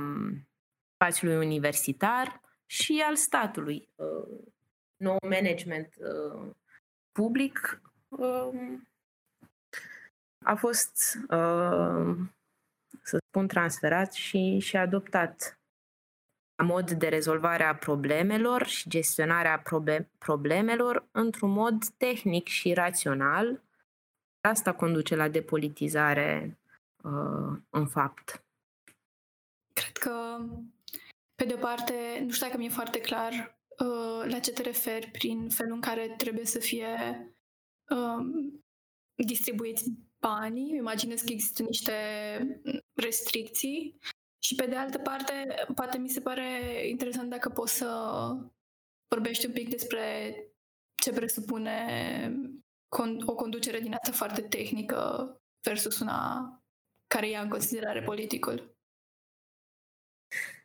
[0.93, 3.89] spațiului universitar și al statului.
[4.97, 5.93] Nou management
[7.11, 7.81] public
[10.43, 12.15] a fost, uh,
[13.01, 15.66] să spun, transferat și, și adoptat ca
[16.65, 19.63] mod de rezolvare a problemelor și gestionarea
[20.17, 23.63] problemelor într-un mod tehnic și rațional.
[24.41, 26.59] Asta conduce la depolitizare
[27.03, 28.43] uh, în fapt.
[29.73, 30.45] Cred că,
[31.35, 35.09] pe de o parte, nu știu dacă mi-e foarte clar uh, la ce te referi
[35.11, 36.87] prin felul în care trebuie să fie
[37.89, 38.51] uh,
[39.25, 41.93] distribuiți banii, imaginez că există niște
[42.93, 43.99] restricții
[44.47, 46.47] și pe de altă parte, poate mi se pare
[46.87, 47.87] interesant dacă poți să
[49.07, 50.35] vorbești un pic despre
[51.01, 51.75] ce presupune
[53.25, 55.31] o conducere din asta foarte tehnică
[55.61, 56.51] versus una
[57.07, 58.75] care ia în considerare politicul.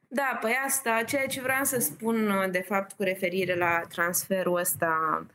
[0.08, 5.26] Da, păi asta, ceea ce vreau să spun de fapt cu referire la transferul ăsta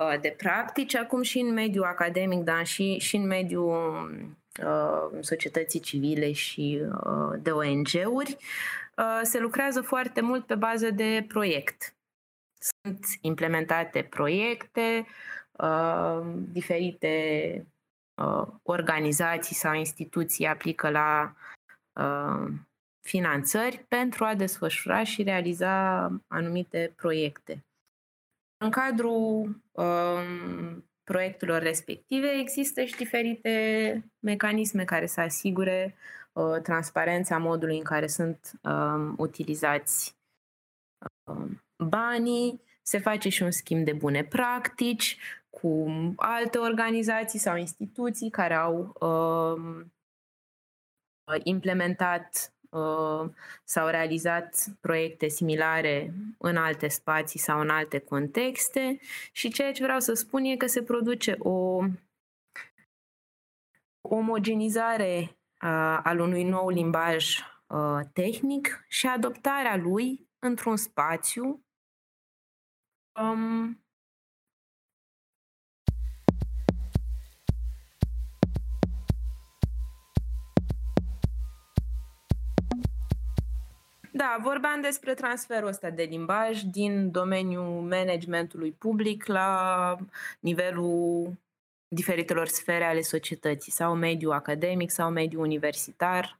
[0.00, 4.28] Uh, de practici, acum și în mediul academic, dar și, și în mediul uh,
[5.20, 8.36] societății civile și uh, de ONG-uri,
[8.96, 11.94] uh, se lucrează foarte mult pe bază de proiect.
[12.58, 15.06] Sunt implementate proiecte,
[15.52, 16.20] uh,
[16.52, 17.66] diferite
[18.22, 21.34] uh, organizații sau instituții aplică la
[21.92, 22.52] uh,
[23.00, 27.64] finanțări pentru a desfășura și realiza anumite proiecte.
[28.64, 35.94] În cadrul um, proiectelor respective există și diferite mecanisme care să asigure
[36.32, 40.16] uh, transparența modului în care sunt um, utilizați
[41.24, 45.18] um, banii, se face și un schimb de bune practici
[45.50, 45.86] cu
[46.16, 49.92] alte organizații sau instituții care au um,
[51.42, 52.59] implementat Uh,
[53.64, 58.98] s-au realizat proiecte similare în alte spații sau în alte contexte
[59.32, 61.82] și ceea ce vreau să spun e că se produce o
[64.00, 65.18] omogenizare
[65.62, 71.64] uh, al unui nou limbaj uh, tehnic și adoptarea lui într-un spațiu
[73.20, 73.84] um,
[84.20, 89.96] Da, vorbeam despre transferul ăsta de limbaj din domeniul managementului public la
[90.40, 91.32] nivelul
[91.88, 96.38] diferitelor sfere ale societății, sau mediul academic, sau mediul universitar,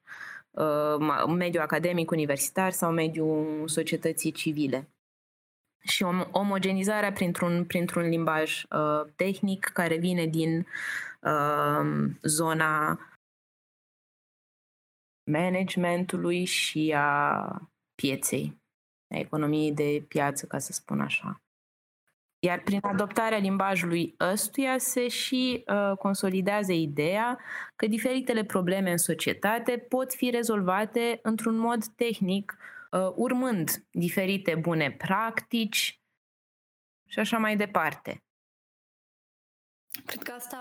[0.51, 4.89] uh, mediul academic universitar sau mediul societății civile.
[5.83, 10.66] Și omogenizarea printr-un, printr-un limbaj uh, tehnic care vine din
[11.20, 12.99] uh, zona
[15.31, 17.70] managementului și a
[18.01, 18.62] pieței,
[19.14, 21.42] a economiei de piață, ca să spun așa.
[22.42, 27.38] Iar prin adoptarea limbajului ăstuia se și uh, consolidează ideea
[27.76, 32.57] că diferitele probleme în societate pot fi rezolvate într-un mod tehnic,
[32.90, 36.01] uh, urmând diferite bune practici
[37.09, 38.22] și așa mai departe.
[40.07, 40.61] Cred că asta,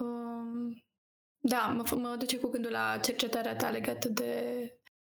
[0.00, 0.84] um,
[1.38, 4.75] da, mă, mă duce cu gândul la cercetarea ta legată de,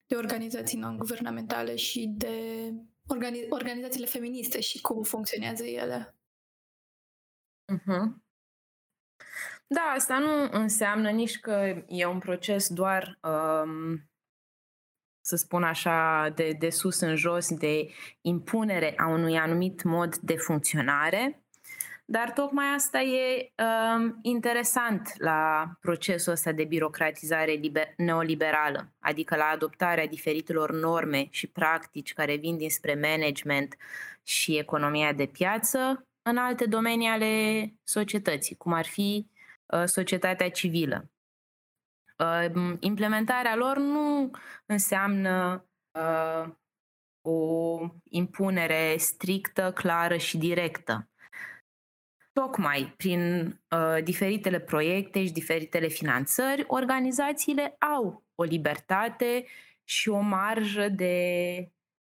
[0.09, 2.69] de organizații non-guvernamentale și de
[3.15, 6.15] organi- organizațiile feministe și cum funcționează ele.
[7.73, 8.27] Uh-huh.
[9.67, 14.09] Da, asta nu înseamnă nici că e un proces doar, um,
[15.21, 17.89] să spun așa, de, de sus în jos, de
[18.21, 21.43] impunere a unui anumit mod de funcționare,
[22.11, 29.43] dar tocmai asta e um, interesant la procesul ăsta de birocratizare liber- neoliberală, adică la
[29.43, 33.75] adoptarea diferitelor norme și practici care vin dinspre management
[34.23, 39.27] și economia de piață în alte domenii ale societății, cum ar fi
[39.65, 41.09] uh, societatea civilă.
[42.17, 44.31] Uh, implementarea lor nu
[44.65, 46.49] înseamnă uh,
[47.21, 51.09] o impunere strictă, clară și directă
[52.33, 59.45] tocmai prin uh, diferitele proiecte și diferitele finanțări, organizațiile au o libertate
[59.83, 61.15] și o marjă de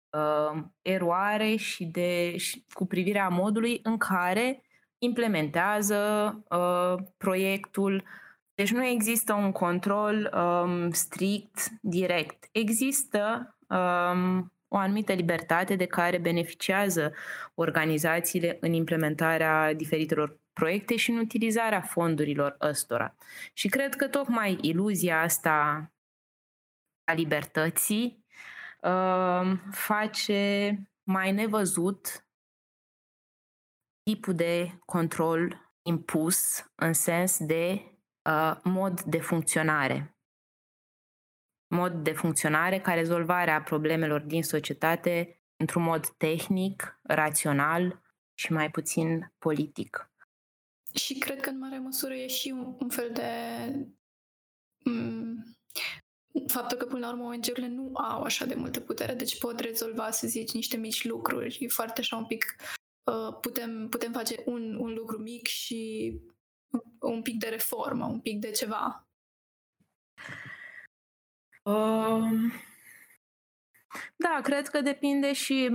[0.09, 4.63] uh, eroare și de și cu privirea modului în care
[4.97, 5.97] implementează
[6.49, 8.03] uh, proiectul.
[8.53, 12.47] Deci nu există un control um, strict, direct.
[12.51, 17.13] Există um, o anumită libertate de care beneficiază
[17.53, 23.15] organizațiile în implementarea diferitelor proiecte și în utilizarea fondurilor ăstora.
[23.53, 25.91] Și cred că tocmai iluzia asta
[27.03, 28.25] a libertății
[28.81, 32.25] uh, face mai nevăzut
[34.03, 37.81] tipul de control impus în sens de
[38.29, 40.18] uh, mod de funcționare
[41.69, 48.01] mod de funcționare ca rezolvare a problemelor din societate într-un mod tehnic, rațional
[48.33, 50.11] și mai puțin politic.
[50.93, 53.31] Și cred că în mare măsură e și un, un fel de
[54.89, 55.57] m-
[56.47, 60.11] faptul că până la urmă ONG-urile nu au așa de multă putere, deci pot rezolva,
[60.11, 62.55] să zici, niște mici lucruri, foarte așa un pic
[63.03, 66.13] uh, putem, putem face un, un lucru mic și
[66.99, 69.07] un pic de reformă, un pic de ceva.
[71.69, 72.51] Uh,
[74.15, 75.71] da, cred că depinde și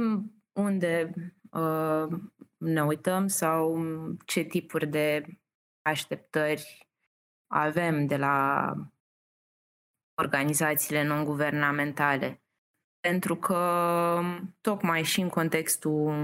[0.52, 1.12] unde
[1.50, 2.06] uh,
[2.56, 3.78] ne uităm sau
[4.24, 5.24] ce tipuri de
[5.82, 6.88] așteptări
[7.46, 8.72] avem de la
[10.14, 12.42] organizațiile non-guvernamentale.
[13.00, 14.20] Pentru că,
[14.60, 16.14] tocmai și în contextul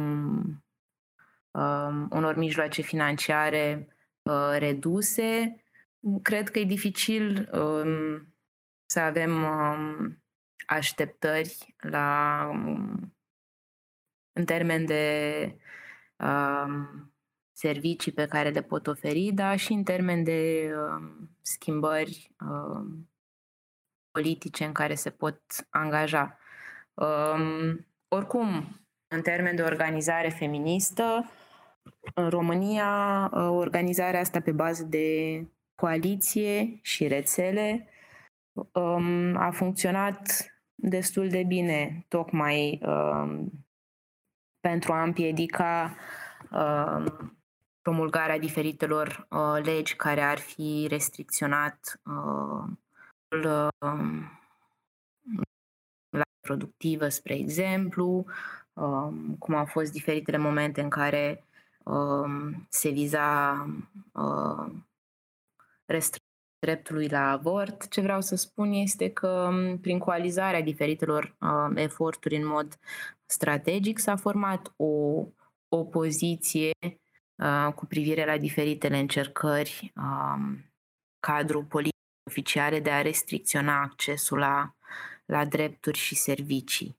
[1.50, 3.88] uh, unor mijloace financiare
[4.22, 5.62] uh, reduse,
[6.22, 8.20] cred că e dificil uh,
[8.90, 10.22] să avem um,
[10.66, 13.14] așteptări la, um,
[14.32, 15.56] în termen de
[16.16, 17.12] um,
[17.52, 23.10] servicii pe care le pot oferi, dar și în termen de um, schimbări um,
[24.10, 26.38] politice în care se pot angaja.
[26.94, 31.30] Um, oricum, în termen de organizare feministă,
[32.14, 37.88] în România, uh, organizarea asta pe bază de coaliție și rețele
[38.52, 40.44] um, a funcționat
[40.74, 43.50] destul de bine, tocmai um,
[44.60, 45.96] pentru a împiedica
[46.50, 47.34] um,
[47.82, 52.64] promulgarea diferitelor uh, legi care ar fi restricționat uh,
[53.44, 53.68] uh,
[56.10, 58.24] la productivă, spre exemplu,
[58.72, 61.44] uh, cum au fost diferitele momente în care
[61.84, 63.52] uh, se viza
[64.12, 64.72] uh,
[66.60, 67.88] dreptului la avort.
[67.88, 69.50] Ce vreau să spun este că
[69.80, 72.78] prin coalizarea diferitelor uh, eforturi în mod
[73.26, 75.24] strategic s-a format o
[75.68, 76.70] opoziție
[77.36, 80.58] uh, cu privire la diferitele încercări uh,
[81.20, 81.98] cadrul politic
[82.28, 84.74] oficiale de a restricționa accesul la,
[85.24, 86.98] la drepturi și servicii.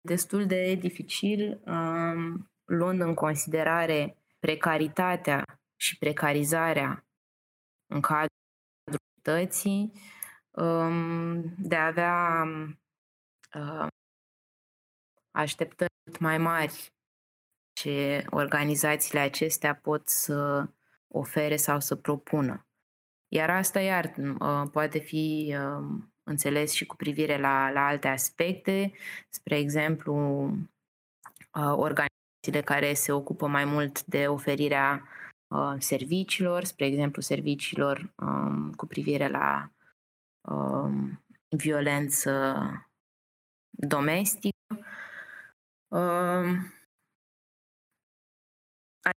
[0.00, 5.44] Destul de dificil, uh, luând în considerare precaritatea
[5.76, 7.06] și precarizarea
[7.86, 8.37] în cadrul
[9.28, 9.92] societății,
[10.50, 12.44] um, de a avea
[13.54, 13.86] uh,
[15.30, 16.92] așteptări mai mari
[17.72, 20.68] ce organizațiile acestea pot să
[21.08, 22.66] ofere sau să propună.
[23.28, 28.92] Iar asta, iar, uh, poate fi um, înțeles și cu privire la, la alte aspecte,
[29.28, 30.44] spre exemplu,
[31.54, 35.17] uh, organizații care se ocupă mai mult de oferirea uh,
[35.78, 39.72] serviciilor, spre exemplu serviciilor um, cu privire la
[40.40, 42.54] um, violență
[43.70, 44.56] domestică.
[45.88, 46.72] Um,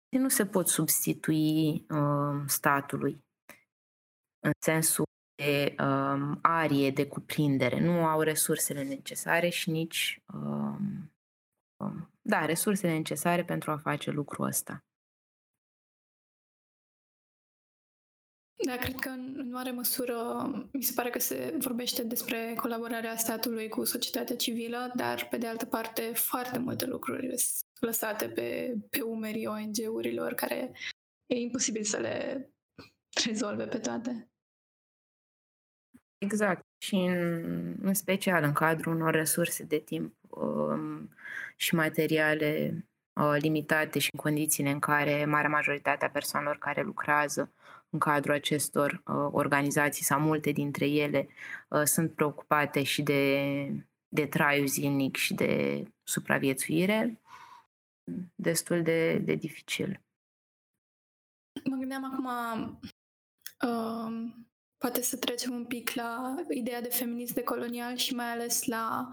[0.09, 3.23] nu se pot substitui um, statului
[4.39, 5.05] în sensul
[5.35, 7.79] de um, arie, de cuprindere.
[7.79, 11.11] Nu au resursele necesare și nici, um,
[11.83, 14.83] um, da, resursele necesare pentru a face lucrul ăsta.
[18.65, 20.15] Da, cred că în mare măsură
[20.71, 25.47] mi se pare că se vorbește despre colaborarea statului cu societatea civilă, dar pe de
[25.47, 30.71] altă parte foarte multe lucruri sunt lăsate pe, pe umerii ONG-urilor care
[31.25, 32.49] e imposibil să le
[33.25, 34.29] rezolve pe toate.
[36.17, 36.65] Exact.
[36.77, 41.09] Și în, în special în cadrul unor resurse de timp um,
[41.55, 47.53] și materiale uh, limitate și în condițiile în care marea majoritate a persoanelor care lucrează
[47.89, 51.27] în cadrul acestor uh, organizații sau multe dintre ele
[51.69, 53.43] uh, sunt preocupate și de,
[54.07, 57.21] de traiul zilnic și de supraviețuire,
[58.35, 60.01] destul de, de dificil.
[61.63, 62.25] Mă gândeam acum
[63.67, 64.33] uh,
[64.77, 69.09] poate să trecem un pic la ideea de feminism decolonial și mai ales la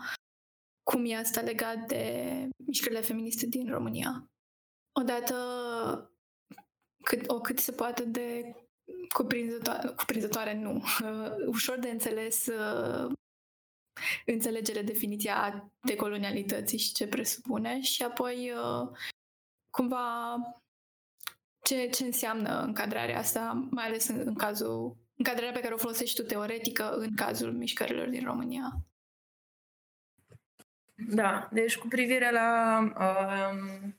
[0.83, 4.31] cum e asta legat de mișcările feministe din România.
[5.01, 5.37] Odată
[7.03, 8.55] cât, o cât se poate de
[9.15, 13.13] cuprinzătoare, cuprinzătoare nu, uh, ușor de înțeles uh,
[14.27, 18.97] înțelegere definiția decolonialității și ce presupune și apoi uh,
[19.71, 20.37] cumva
[21.63, 26.21] ce, ce înseamnă încadrarea asta, mai ales în, în cazul încadrarea pe care o folosești
[26.21, 28.77] tu teoretică în cazul mișcărilor din România.
[30.95, 33.97] Da, deci cu privire la um,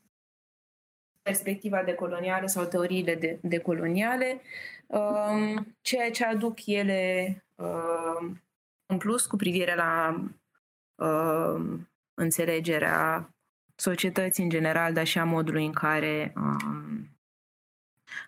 [1.27, 4.41] perspectiva decolonială sau teoriile de, decoloniale,
[4.87, 8.41] um, ceea ce aduc ele um,
[8.85, 10.21] în plus cu privire la
[10.95, 13.29] um, înțelegerea
[13.75, 17.09] societății în general, dar și a modului în care um,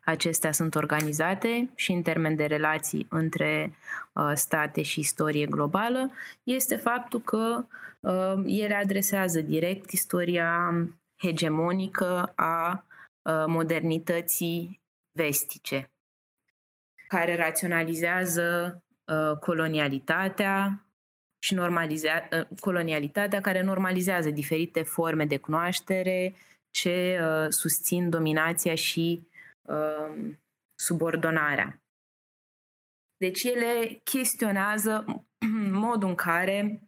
[0.05, 3.73] acestea sunt organizate și în termen de relații între
[4.13, 6.11] uh, state și istorie globală,
[6.43, 7.65] este faptul că
[7.99, 10.73] uh, ele adresează direct istoria
[11.17, 12.88] hegemonică a uh,
[13.47, 15.91] modernității vestice,
[17.07, 20.85] care raționalizează uh, colonialitatea
[21.39, 26.35] și normalizea, uh, colonialitatea care normalizează diferite forme de cunoaștere
[26.69, 29.27] ce uh, susțin dominația și
[29.61, 30.35] uh,
[30.75, 31.81] subordonarea.
[33.17, 35.05] Deci ele chestionează
[35.85, 36.81] modul în care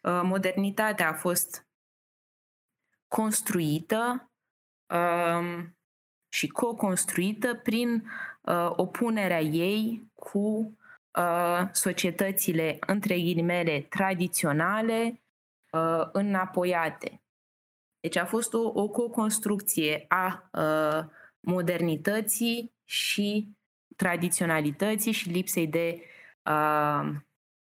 [0.00, 1.66] uh, modernitatea a fost
[3.08, 4.31] construită
[4.92, 5.64] uh,
[6.28, 10.78] și co-construită prin uh, opunerea ei cu
[11.18, 15.22] uh, societățile, între ghilimele, tradiționale,
[15.72, 17.22] uh, înapoiate.
[18.00, 21.04] Deci a fost o, o co-construcție a uh,
[21.40, 23.56] modernității și
[23.96, 26.02] tradiționalității și lipsei de
[26.44, 27.10] uh,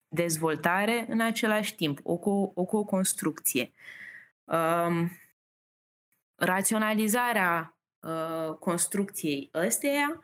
[0.07, 3.71] dezvoltare în același timp, o, co- o co-construcție.
[4.43, 5.09] Uh,
[6.36, 10.21] raționalizarea uh, construcției ăsteia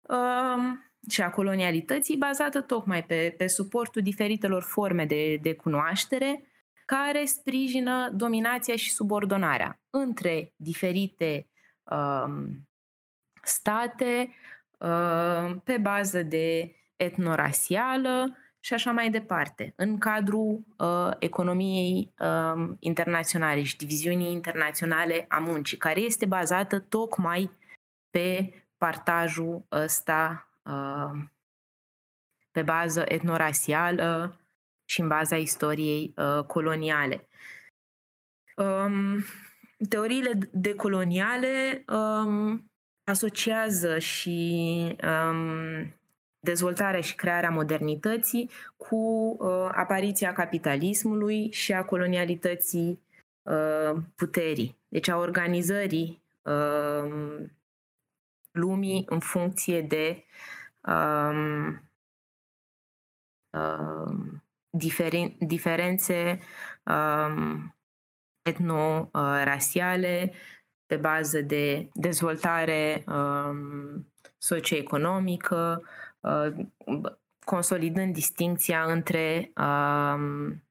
[0.00, 0.72] uh,
[1.10, 6.46] și a colonialității bazată tocmai pe, pe suportul diferitelor forme de, de cunoaștere
[6.84, 11.48] care sprijină dominația și subordonarea între diferite
[11.82, 12.68] um,
[13.42, 14.34] state
[14.78, 23.62] uh, pe bază de etnorasială și așa mai departe, în cadrul uh, economiei uh, internaționale
[23.62, 27.50] și diviziunii internaționale a muncii, care este bazată tocmai
[28.10, 31.22] pe partajul ăsta uh,
[32.50, 34.40] pe bază etnorasială
[34.84, 37.26] și în baza istoriei uh, coloniale.
[38.56, 39.24] Um,
[39.88, 42.70] teoriile decoloniale um,
[43.04, 45.94] asociază și um,
[46.42, 53.02] dezvoltarea și crearea modernității cu uh, apariția capitalismului și a colonialității
[53.42, 57.38] uh, puterii, deci a organizării uh,
[58.50, 60.24] lumii în funcție de
[60.80, 61.68] um,
[63.50, 64.16] uh,
[64.70, 66.40] diferen- diferențe
[66.84, 67.76] um,
[68.42, 70.32] etno-rasiale,
[70.86, 75.88] pe bază de dezvoltare um, socioeconomică, uh,
[77.44, 80.62] consolidând distinția între um,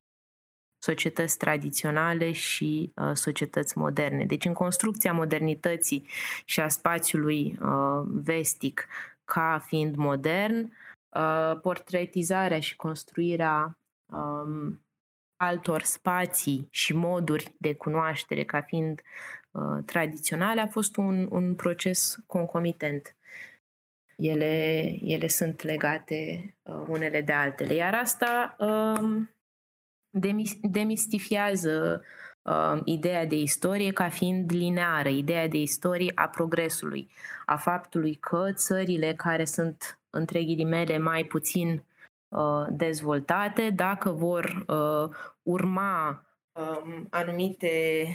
[0.83, 4.25] societăți tradiționale și uh, societăți moderne.
[4.25, 6.07] Deci în construcția modernității
[6.45, 8.87] și a spațiului uh, vestic
[9.25, 10.73] ca fiind modern,
[11.09, 14.81] uh, portretizarea și construirea um,
[15.35, 19.01] altor spații și moduri de cunoaștere ca fiind
[19.51, 23.15] uh, tradiționale a fost un, un proces concomitent.
[24.21, 27.73] Ele, ele sunt legate uh, unele de altele.
[27.73, 29.21] Iar asta uh,
[30.61, 32.03] demistifiază
[32.41, 37.11] uh, ideea de istorie ca fiind lineară, ideea de istorie a progresului,
[37.45, 41.83] a faptului că țările care sunt, între ghilimele, mai puțin
[42.27, 48.05] uh, dezvoltate, dacă vor uh, urma uh, anumite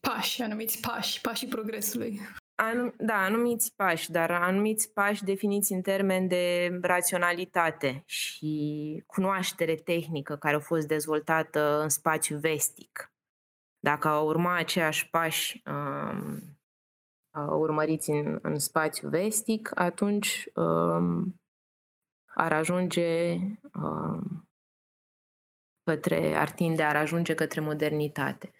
[0.00, 2.20] pași, anumiți pași, pașii progresului.
[2.62, 10.36] Anum, da, anumiți pași, dar anumiți pași definiți în termen de raționalitate și cunoaștere tehnică
[10.36, 13.12] care au fost dezvoltată în spațiu vestic.
[13.78, 16.58] Dacă au urma aceiași pași um,
[17.48, 21.40] urmăriți în, în spațiu vestic, atunci um,
[22.24, 23.36] ar ajunge
[23.74, 24.48] um,
[25.82, 28.50] către, ar tinde, ar ajunge către modernitate.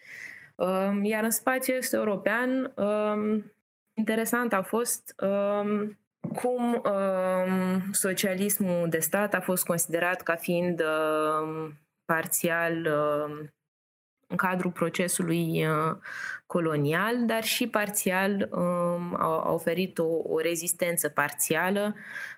[0.54, 3.52] Um, iar în spațiul este european, um,
[3.94, 5.98] Interesant a fost um,
[6.34, 13.52] cum um, socialismul de stat a fost considerat ca fiind um, parțial um,
[14.26, 15.96] în cadrul procesului uh,
[16.46, 21.94] colonial, dar și parțial um, a, a oferit o, o rezistență parțială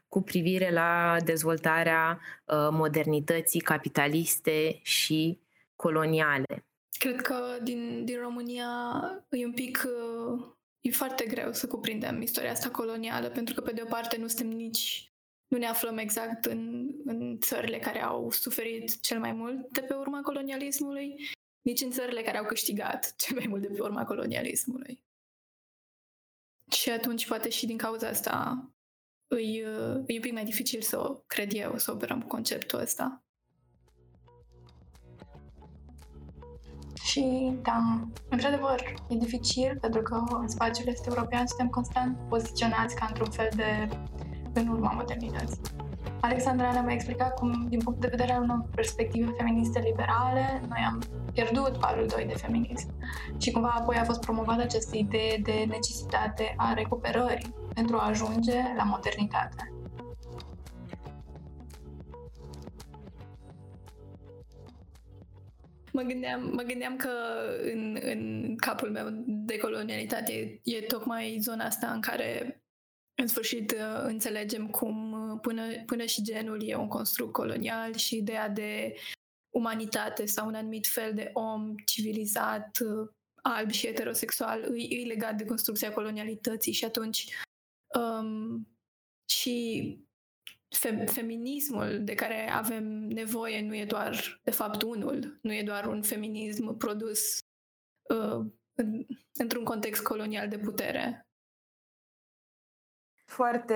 [0.08, 5.38] cu privire la dezvoltarea uh, modernității capitaliste și
[5.76, 6.64] coloniale.
[6.98, 8.68] Cred că din, din România
[9.28, 10.44] e un pic uh,
[10.82, 14.26] e foarte greu să cuprindem istoria asta colonială, pentru că, pe de o parte, nu
[14.26, 15.12] suntem nici
[15.52, 19.94] nu ne aflăm exact în, în țările care au suferit cel mai mult de pe
[19.94, 21.28] urma colonialismului,
[21.62, 25.04] nici în țările care au câștigat cel mai mult de pe urma colonialismului.
[26.70, 28.66] Și atunci, poate și din cauza asta,
[29.26, 29.66] îi, e
[29.96, 33.24] un pic mai dificil să o cred eu, să operăm conceptul ăsta.
[37.02, 43.06] Și, da, într-adevăr, e dificil pentru că în spațiul este european suntem constant poziționați ca
[43.08, 43.88] într-un fel de
[44.52, 45.60] în urma modernității.
[46.20, 50.84] Alexandra ne-a mai explicat cum, din punct de vedere al unor perspective feministe liberale, noi
[50.86, 52.88] am pierdut valul 2 de feminism.
[53.38, 58.58] Și cumva apoi a fost promovată această idee de necesitate a recuperării pentru a ajunge
[58.76, 59.72] la modernitate.
[65.92, 67.10] Mă gândeam, mă gândeam că
[67.62, 72.62] în, în capul meu de colonialitate e, e tocmai zona asta în care
[73.14, 78.94] în sfârșit înțelegem cum până, până și genul e un construct colonial și ideea de
[79.54, 82.78] umanitate sau un anumit fel de om civilizat,
[83.42, 87.26] alb și heterosexual îi, îi legat de construcția colonialității și atunci
[87.98, 88.68] um,
[89.26, 89.86] și
[90.72, 95.86] fe- feminismul de care avem nevoie nu e doar, de fapt, unul, nu e doar
[95.86, 97.38] un feminism produs
[98.08, 101.26] uh, în, într-un context colonial de putere.
[103.24, 103.74] Foarte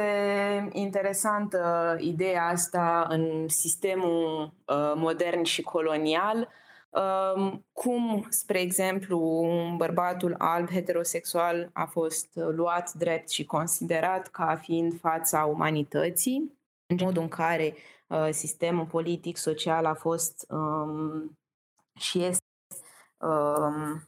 [0.73, 6.49] interesantă ideea asta în sistemul uh, modern și colonial.
[6.91, 14.99] Uh, cum, spre exemplu, bărbatul alb heterosexual a fost luat drept și considerat ca fiind
[15.01, 16.56] fața umanității
[16.87, 17.75] în modul în care
[18.07, 21.39] uh, sistemul politic, social a fost um,
[21.99, 22.45] și este
[23.17, 24.03] um,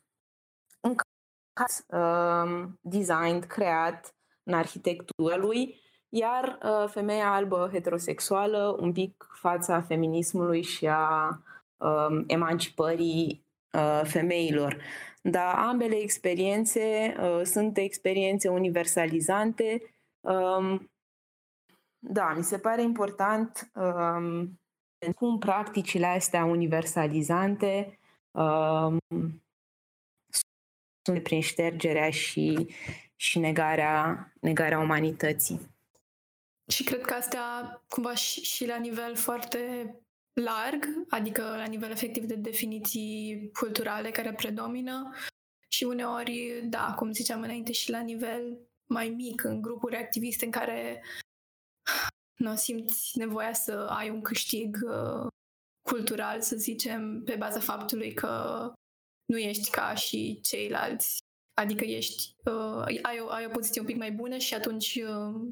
[1.89, 10.63] um, designed, creat în arhitectura lui, iar uh, femeia albă heterosexuală un pic fața feminismului
[10.63, 11.43] și a
[11.77, 14.83] um, emancipării uh, femeilor.
[15.23, 19.83] Dar ambele experiențe uh, sunt experiențe universalizante
[20.21, 20.91] um,
[21.99, 24.61] da, mi se pare important um,
[25.17, 27.99] cum practicile astea universalizante
[28.31, 28.99] um,
[31.03, 32.75] sunt prin ștergerea și,
[33.17, 35.61] și negarea, negarea umanității.
[36.71, 37.43] Și cred că astea
[37.89, 39.95] cumva și, și la nivel foarte
[40.33, 45.15] larg, adică la nivel efectiv de definiții culturale care predomină
[45.69, 50.51] și uneori, da, cum ziceam înainte, și la nivel mai mic, în grupuri activiste în
[50.51, 51.03] care
[52.39, 55.27] nu simți nevoia să ai un câștig uh,
[55.89, 58.73] cultural, să zicem, pe baza faptului că
[59.33, 61.19] nu ești ca și ceilalți.
[61.55, 65.51] Adică ești, uh, ai, o, ai o poziție un pic mai bună și atunci uh,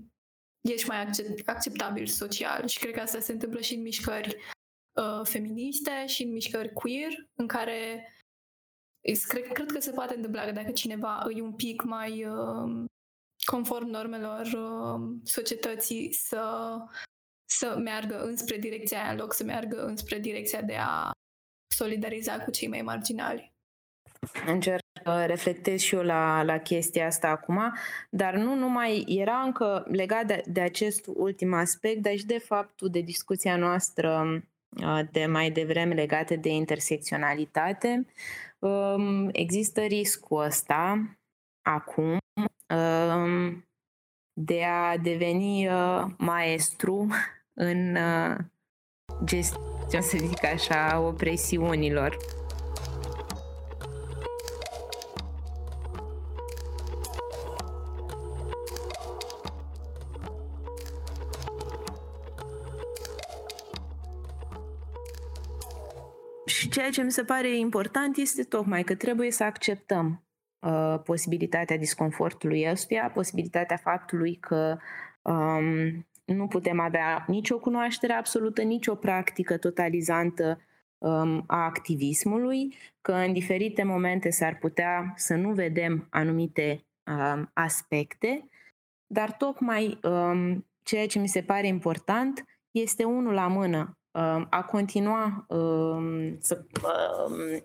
[0.61, 2.67] ești mai accept, acceptabil social.
[2.67, 4.37] Și cred că asta se întâmplă și în mișcări
[5.01, 8.11] uh, feministe și în mișcări queer, în care
[9.29, 12.85] cred, cred că se poate întâmpla dacă cineva e un pic mai uh,
[13.47, 16.77] conform normelor uh, societății să,
[17.45, 21.11] să meargă înspre direcția aia în loc să meargă înspre direcția de a
[21.75, 23.55] solidariza cu cei mai marginali.
[24.47, 27.75] Încerc să reflectez și eu la, la chestia asta acum,
[28.11, 32.89] dar nu numai, era încă legat de, de acest ultim aspect, dar și de faptul
[32.89, 34.43] de discuția noastră
[34.83, 38.07] uh, de mai devreme legate de intersecționalitate.
[38.59, 41.01] Um, există riscul ăsta
[41.67, 42.19] acum
[42.69, 43.65] um,
[44.33, 47.09] de a deveni uh, maestru
[47.69, 48.37] în uh,
[49.25, 52.17] gestiunea, să zic așa, opresiunilor.
[66.47, 70.26] Și ceea ce mi se pare important este tocmai că trebuie să acceptăm
[70.59, 74.79] uh, posibilitatea disconfortului ăstuia, posibilitatea faptului că
[75.23, 80.61] um, nu putem avea nicio cunoaștere absolută, nicio practică totalizantă
[80.99, 88.49] um, a activismului, că în diferite momente s-ar putea să nu vedem anumite um, aspecte,
[89.07, 94.63] dar tocmai um, ceea ce mi se pare important este unul la mână, um, a
[94.63, 96.65] continua um, să
[97.29, 97.63] um,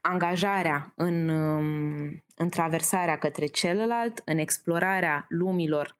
[0.00, 5.98] angajarea în, um, în traversarea către celălalt, în explorarea lumilor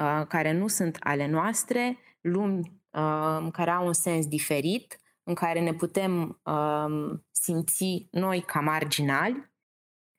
[0.00, 5.60] uh, care nu sunt ale noastre, lumi uh, care au un sens diferit, în care
[5.60, 9.50] ne putem uh, simți noi ca marginali.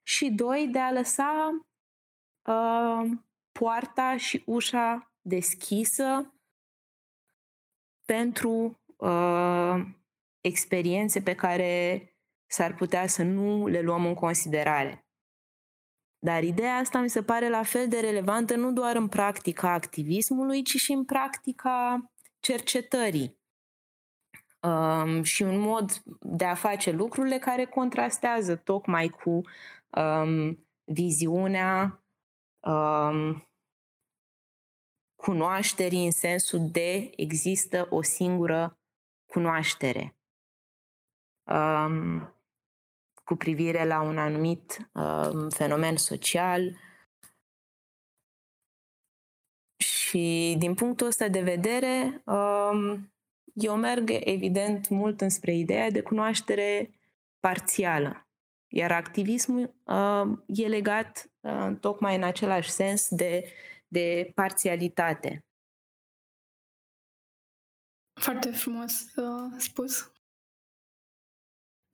[0.03, 1.66] Și doi, de a lăsa
[2.47, 3.11] uh,
[3.51, 6.34] poarta și ușa deschisă
[8.05, 9.86] pentru uh,
[10.41, 12.07] experiențe pe care
[12.54, 15.08] s-ar putea să nu le luăm în considerare.
[16.20, 20.62] Dar ideea asta mi se pare la fel de relevantă nu doar în practica activismului,
[20.62, 23.41] ci și în practica cercetării.
[24.62, 29.41] Um, și un mod de a face lucrurile care contrastează tocmai cu
[29.89, 32.04] um, viziunea
[32.60, 33.47] um,
[35.16, 38.78] cunoașterii în sensul de există o singură
[39.26, 40.16] cunoaștere.
[41.43, 42.34] Um,
[43.24, 46.78] cu privire la un anumit uh, fenomen social.
[49.78, 53.00] Și din punctul ăsta de vedere, uh,
[53.54, 57.00] eu merg evident mult înspre ideea de cunoaștere
[57.40, 58.28] parțială.
[58.68, 63.52] Iar activismul uh, e legat uh, tocmai în același sens de,
[63.88, 65.46] de parțialitate.
[68.22, 70.12] Foarte frumos uh, spus.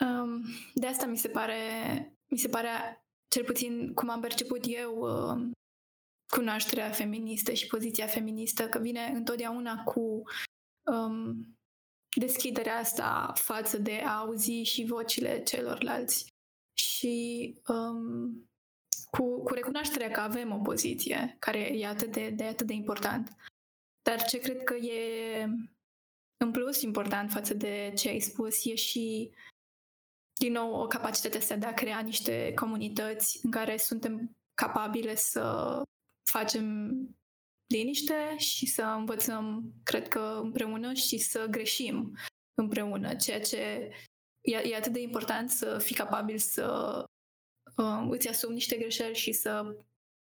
[0.06, 0.43] Um,
[0.74, 1.56] de asta mi se pare,
[2.28, 5.50] mi se pare, cel puțin cum am perceput eu, uh,
[6.30, 10.22] cunoașterea feministă și poziția feministă, că vine întotdeauna cu
[10.91, 11.58] um,
[12.20, 16.28] deschiderea asta față de a auzi și vocile celorlalți
[16.78, 18.50] și um,
[19.12, 23.36] cu, cu recunoașterea că avem o poziție care e atât de, de atât de important.
[24.02, 25.43] Dar ce cred că e
[26.38, 29.32] în plus important față de ce ai spus e și
[30.40, 35.82] din nou, o capacitate asta de a crea niște comunități în care suntem capabile să
[36.32, 36.94] facem
[37.68, 42.18] liniște și să învățăm, cred că împreună și să greșim
[42.54, 43.90] împreună, ceea ce
[44.42, 47.04] e, e atât de important să fii capabil să
[47.76, 49.76] uh, îți asumi niște greșeli și să,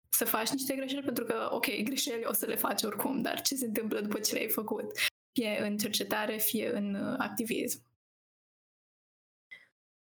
[0.09, 3.55] să faci niște greșeli, pentru că, ok, greșeli o să le faci oricum, dar ce
[3.55, 4.91] se întâmplă după ce le-ai făcut?
[5.31, 7.88] Fie în cercetare, fie în uh, activism.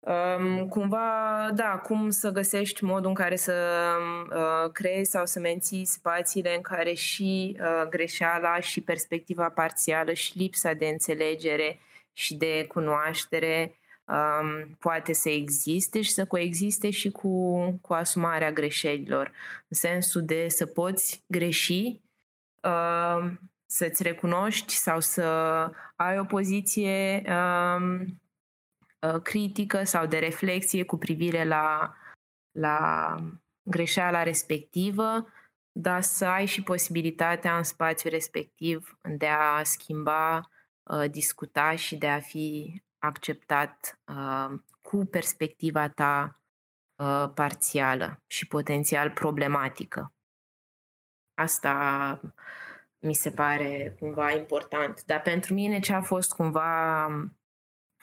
[0.07, 3.79] Um, cumva, da, cum să găsești modul în care să
[4.31, 10.39] uh, creezi sau să menții spațiile în care și uh, greșeala și perspectiva parțială și
[10.39, 11.79] lipsa de înțelegere
[12.13, 19.33] și de cunoaștere um, poate să existe și să coexiste și cu, cu asumarea greșelilor.
[19.69, 22.01] În sensul de să poți greși,
[22.63, 23.33] uh,
[23.67, 25.25] să-ți recunoști sau să
[25.97, 28.24] ai o poziție um, Uh,
[29.23, 31.95] critică sau de reflexie cu privire la,
[32.51, 33.17] la
[33.63, 35.27] greșeala respectivă,
[35.73, 40.51] dar să ai și posibilitatea în spațiul respectiv de a schimba,
[40.83, 46.39] uh, discuta și de a fi acceptat uh, cu perspectiva ta
[47.35, 50.13] parțială și potențial problematică.
[51.35, 52.21] Asta
[52.99, 55.05] mi se pare cumva important.
[55.05, 57.07] Dar pentru mine ce a fost cumva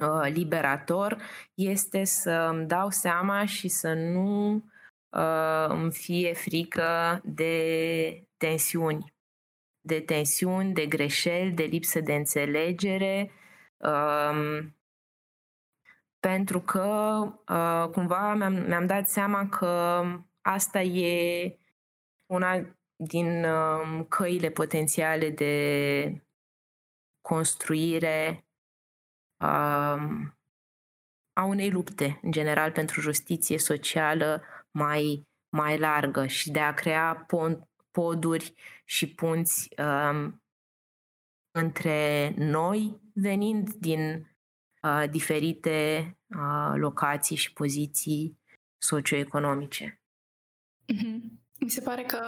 [0.02, 1.18] uh, liberator
[1.54, 4.54] este să îmi dau seama și să nu
[5.10, 9.14] uh, îmi fie frică de tensiuni.
[9.82, 13.32] De tensiuni, de greșeli, de lipsă de înțelegere.
[13.78, 14.60] Uh,
[16.20, 16.86] pentru că
[17.48, 20.04] uh, cumva mi-am, mi-am dat seama că
[20.42, 21.56] asta e
[22.26, 26.26] una din uh, căile potențiale de
[27.22, 28.51] construire uh,
[31.34, 37.24] a unei lupte, în general, pentru justiție socială mai, mai largă și de a crea
[37.28, 38.54] pont, poduri
[38.86, 40.44] și punți um,
[41.52, 44.30] între noi, venind din
[44.82, 48.40] uh, diferite uh, locații și poziții
[48.82, 50.02] socioeconomice.
[50.94, 51.20] Mm-hmm.
[51.60, 52.22] Mi se pare că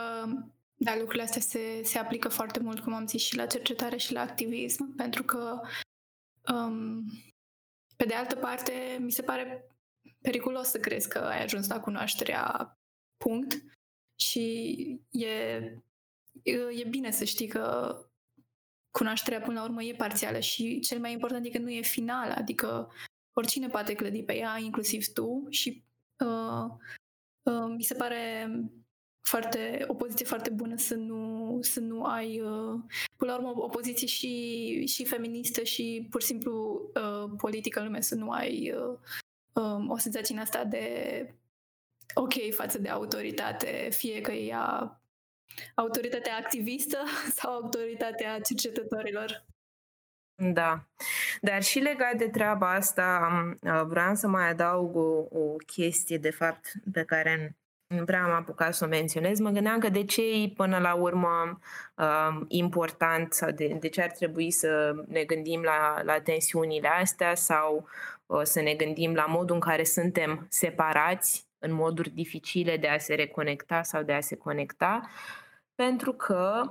[0.76, 4.14] da, lucrurile astea se, se aplică foarte mult, cum am zis, și la cercetare și
[4.14, 5.62] la activism, pentru că,
[6.52, 7.04] um,
[7.96, 9.68] pe de altă parte, mi se pare
[10.22, 12.78] periculos să crezi că ai ajuns la cunoașterea
[13.18, 13.64] punct
[14.20, 14.78] și
[15.10, 15.34] e,
[16.76, 17.98] e bine să știi că
[18.92, 22.34] cunoașterea până la urmă e parțială și cel mai important e că nu e finală,
[22.34, 22.92] adică
[23.34, 25.84] oricine poate clădi pe ea, inclusiv tu și
[26.26, 26.66] uh,
[27.44, 28.50] uh, mi se pare
[29.24, 32.80] foarte, o poziție foarte bună să nu, să nu ai, uh,
[33.18, 37.86] până la urmă, o poziție și, și feministă și pur și simplu uh, politică în
[37.86, 38.98] lume, să nu ai uh,
[39.54, 40.86] um, o senzație în asta de
[42.14, 45.02] ok față de autoritate, fie că e ea
[45.76, 46.98] autoritatea activistă
[47.38, 49.46] sau autoritatea cercetătorilor.
[50.36, 50.88] Da,
[51.42, 53.30] dar și legat de treaba asta,
[53.62, 57.56] uh, vreau să mai adaug o, o chestie, de fapt, pe care
[57.88, 59.40] nu prea am apucat să o menționez.
[59.40, 61.60] Mă gândeam că de ce e până la urmă
[61.96, 67.36] uh, important sau de, de ce ar trebui să ne gândim la, la tensiunile astea
[67.36, 67.88] sau
[68.26, 72.98] uh, să ne gândim la modul în care suntem separați în moduri dificile de a
[72.98, 75.02] se reconecta sau de a se conecta.
[75.04, 75.42] Uh,
[75.76, 76.64] pentru că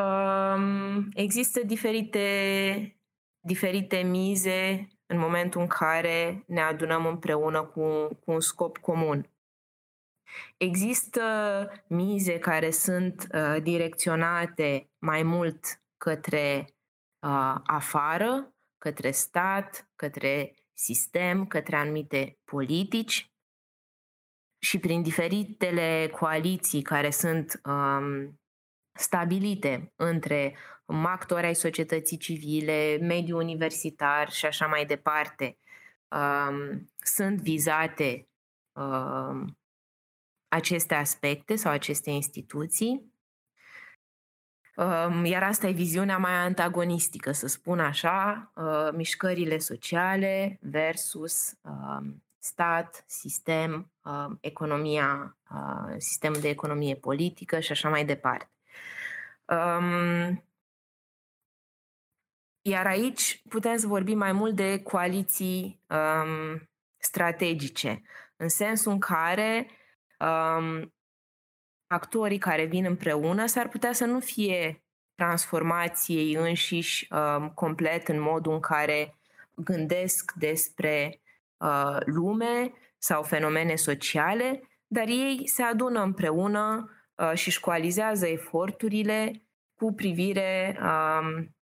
[0.00, 2.98] um, există diferite,
[3.40, 9.30] diferite mize în momentul în care ne adunăm împreună cu, cu un scop comun.
[10.56, 11.22] Există
[11.88, 16.64] mize care sunt uh, direcționate mai mult către
[17.18, 23.30] uh, afară, către stat, către sistem, către anumite politici.
[24.58, 28.40] Și prin diferitele coaliții care sunt um,
[28.92, 30.56] stabilite între
[30.86, 35.58] actori ai societății civile, mediul universitar și așa mai departe,
[36.08, 38.28] um, sunt vizate
[38.72, 39.58] um,
[40.48, 43.14] aceste aspecte sau aceste instituții.
[44.76, 52.22] Um, iar asta e viziunea mai antagonistică, să spun așa, uh, mișcările sociale versus um,
[52.38, 58.50] stat, sistem, uh, economia, uh, sistemul de economie politică și așa mai departe.
[59.44, 60.44] Um,
[62.62, 68.02] iar aici putem să vorbim mai mult de coaliții um, strategice,
[68.36, 69.66] în sensul în care
[70.18, 70.94] um,
[71.86, 78.20] actorii care vin împreună s-ar putea să nu fie transformați ei înșiși um, complet în
[78.20, 79.16] modul în care
[79.54, 81.20] gândesc despre
[81.56, 89.42] uh, lume sau fenomene sociale, dar ei se adună împreună uh, și își coalizează eforturile
[89.74, 91.56] cu privire um,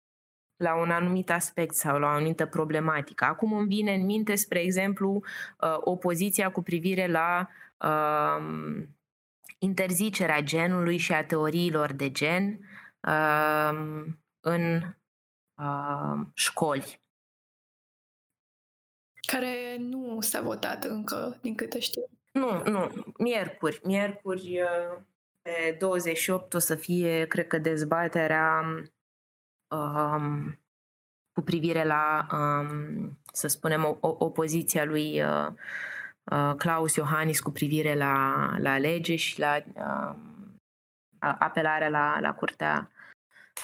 [0.57, 3.25] la un anumit aspect sau la o anumită problematică.
[3.25, 7.49] Acum îmi vine în minte, spre exemplu, uh, opoziția cu privire la
[7.85, 8.87] uh,
[9.59, 12.59] interzicerea genului și a teoriilor de gen
[13.09, 14.05] uh,
[14.41, 14.83] în
[15.55, 17.03] uh, școli.
[19.27, 22.03] Care nu s-a votat încă, din câte știu.
[22.33, 23.05] Nu, nu.
[23.19, 23.81] Miercuri.
[23.85, 24.99] Miercuri uh,
[25.43, 28.61] pe 28 o să fie, cred că, dezbaterea
[29.69, 30.59] um,
[31.33, 35.55] cu privire la, um, să spunem, o, o, opoziția lui uh, uh,
[36.57, 40.15] Claus Iohannis cu privire la, la lege și la uh,
[41.19, 42.91] apelarea la, la Curtea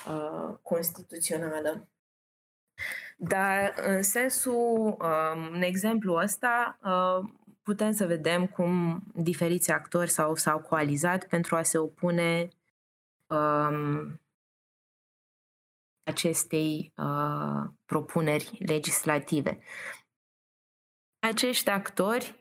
[0.09, 1.89] uh, Constituțională.
[3.17, 4.97] Dar în sensul,
[5.53, 6.79] în exemplu ăsta,
[7.63, 12.49] putem să vedem cum diferiți actori s-au, s-au coalizat pentru a se opune
[13.27, 14.21] um,
[16.03, 19.59] acestei uh, propuneri legislative.
[21.19, 22.40] Acești actori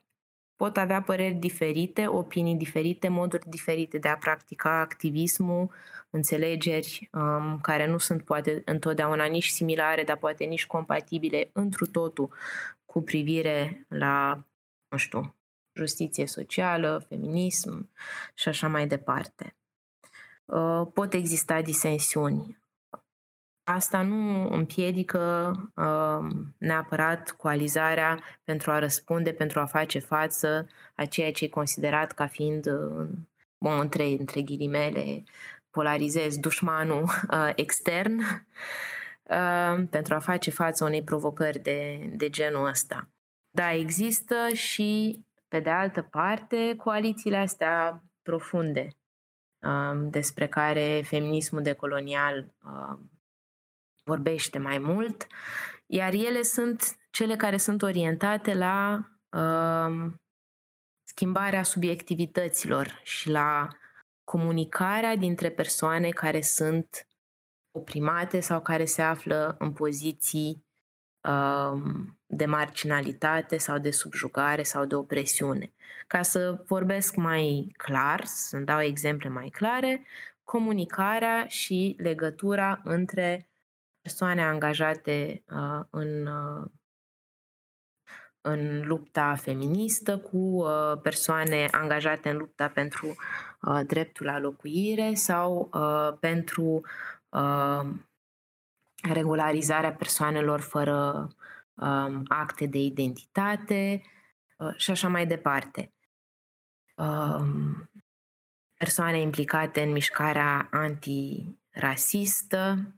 [0.59, 5.71] pot avea păreri diferite, opinii diferite, moduri diferite de a practica activismul,
[6.09, 12.33] înțelegeri um, care nu sunt poate întotdeauna nici similare, dar poate nici compatibile întru totul
[12.85, 14.43] cu privire la,
[14.89, 15.35] nu știu,
[15.73, 17.89] justiție socială, feminism
[18.33, 19.55] și așa mai departe.
[20.45, 22.58] Uh, pot exista disensiuni.
[23.71, 31.31] Asta nu împiedică uh, neapărat coalizarea pentru a răspunde, pentru a face față a ceea
[31.31, 33.07] ce e considerat ca fiind, uh,
[33.57, 35.23] bun, între, între ghilimele,
[35.69, 43.09] polarizez dușmanul uh, extern, uh, pentru a face față unei provocări de, de genul ăsta.
[43.49, 48.87] Da, există și, pe de altă parte, coalițiile astea profunde
[49.59, 53.09] um, despre care feminismul decolonial um,
[54.09, 55.27] vorbește mai mult,
[55.85, 60.21] iar ele sunt cele care sunt orientate la um,
[61.03, 63.67] schimbarea subiectivităților și la
[64.23, 67.07] comunicarea dintre persoane care sunt
[67.71, 70.65] oprimate sau care se află în poziții
[71.29, 75.73] um, de marginalitate sau de subjugare sau de opresiune.
[76.07, 80.05] Ca să vorbesc mai clar, să dau exemple mai clare,
[80.43, 83.48] comunicarea și legătura între
[84.09, 86.65] persoane angajate uh, în, uh,
[88.41, 93.15] în lupta feministă cu uh, persoane angajate în lupta pentru
[93.61, 96.81] uh, dreptul la locuire sau uh, pentru
[97.29, 97.81] uh,
[99.09, 101.27] regularizarea persoanelor fără
[101.73, 104.01] um, acte de identitate
[104.57, 105.93] uh, și așa mai departe.
[106.95, 107.89] Um,
[108.77, 112.93] persoane implicate în mișcarea antirasistă.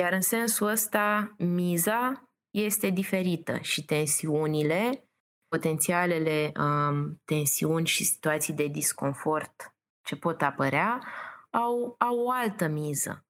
[0.00, 5.10] Iar în sensul ăsta, miza este diferită și tensiunile,
[5.48, 11.02] potențialele um, tensiuni și situații de disconfort ce pot apărea,
[11.50, 13.26] au, au o altă miză.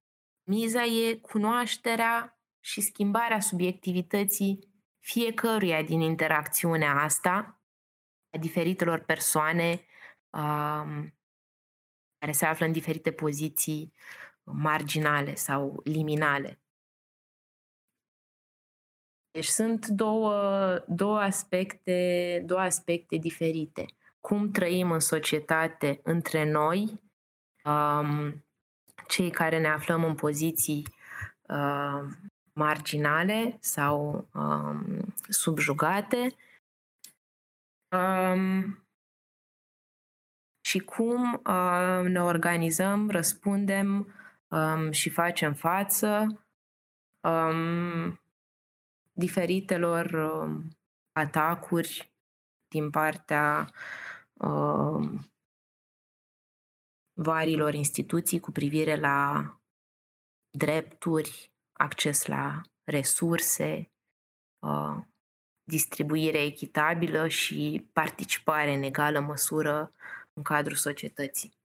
[0.48, 4.58] Miza e cunoașterea și schimbarea subiectivității
[4.98, 7.62] fiecăruia din interacțiunea asta,
[8.34, 9.84] a diferitelor persoane
[10.30, 11.14] um,
[12.18, 13.92] care se află în diferite poziții
[14.44, 16.59] marginale sau liminale.
[19.30, 23.86] Deci sunt două, două, aspecte, două aspecte diferite.
[24.20, 27.00] Cum trăim în societate între noi,
[27.64, 28.44] um,
[29.08, 30.86] cei care ne aflăm în poziții
[31.42, 32.02] uh,
[32.52, 36.36] marginale sau um, subjugate
[37.96, 38.84] um,
[40.60, 44.14] și cum uh, ne organizăm, răspundem
[44.48, 46.40] um, și facem față
[47.20, 48.20] um,
[49.20, 50.68] diferitelor um,
[51.12, 52.12] atacuri
[52.68, 53.70] din partea
[54.32, 55.32] um,
[57.12, 59.44] varilor instituții cu privire la
[60.50, 63.92] drepturi, acces la resurse,
[64.58, 64.96] uh,
[65.62, 69.92] distribuire echitabilă și participare în egală măsură
[70.32, 71.59] în cadrul societății.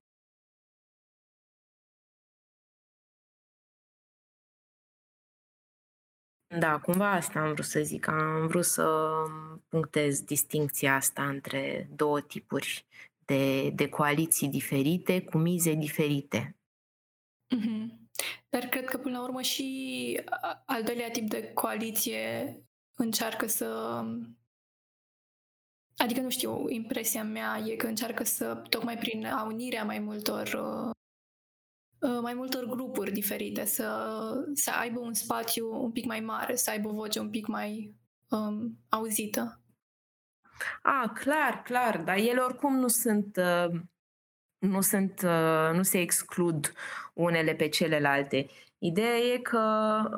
[6.47, 8.07] Da, cumva asta am vrut să zic.
[8.07, 9.09] Am vrut să
[9.67, 12.85] punctez distincția asta între două tipuri
[13.25, 16.55] de, de coaliții diferite, cu mize diferite.
[17.55, 18.03] Mm-hmm.
[18.49, 20.21] Dar cred că, până la urmă, și
[20.65, 22.55] al doilea tip de coaliție
[22.95, 24.01] încearcă să...
[25.97, 30.91] Adică, nu știu, impresia mea e că încearcă să, tocmai prin unirea mai multor uh,
[32.21, 34.07] mai multor grupuri diferite, să,
[34.53, 37.95] să aibă un spațiu un pic mai mare, să aibă o voce un pic mai
[38.29, 39.59] um, auzită.
[40.81, 43.79] A, clar, clar, dar ele oricum nu sunt, uh,
[44.57, 46.73] nu sunt, uh, nu se exclud
[47.13, 48.47] unele pe celelalte.
[48.77, 49.59] Ideea e că,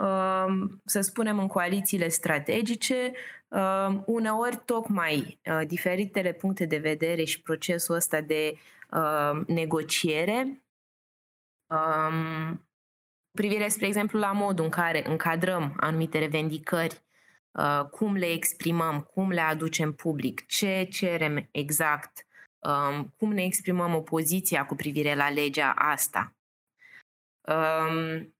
[0.02, 3.12] uh, să spunem, în coalițiile strategice,
[4.06, 8.58] uneori tocmai diferitele puncte de vedere și procesul ăsta de
[9.48, 10.62] negociere
[11.68, 12.68] um,
[13.32, 17.06] privire, spre exemplu, la modul în care încadrăm anumite revendicări
[17.58, 22.28] Uh, cum le exprimăm, cum le aducem public, ce cerem exact,
[22.60, 26.36] um, cum ne exprimăm opoziția cu privire la legea asta.
[27.42, 28.36] Um,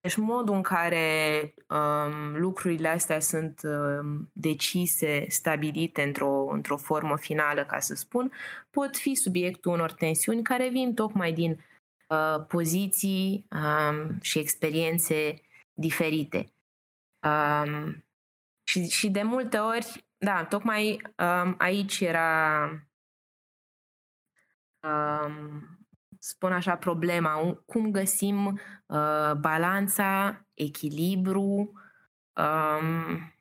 [0.00, 7.64] deci modul în care um, lucrurile astea sunt um, decise, stabilite într-o, într-o formă finală,
[7.64, 8.32] ca să spun,
[8.70, 11.64] pot fi subiectul unor tensiuni care vin tocmai din
[12.12, 15.34] uh, poziții um, și experiențe
[15.72, 16.52] diferite.
[17.22, 18.04] Um,
[18.62, 22.68] și, și de multe ori da, tocmai um, aici era,
[24.80, 25.62] um,
[26.18, 27.62] spun așa, problema.
[27.66, 28.46] Cum găsim
[28.86, 31.72] uh, balanța, echilibru,
[32.32, 33.32] um,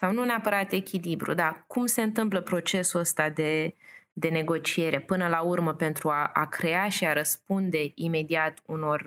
[0.00, 3.74] sau nu neapărat echilibru, dar cum se întâmplă procesul ăsta de,
[4.12, 9.00] de negociere până la urmă pentru a, a crea și a răspunde imediat unor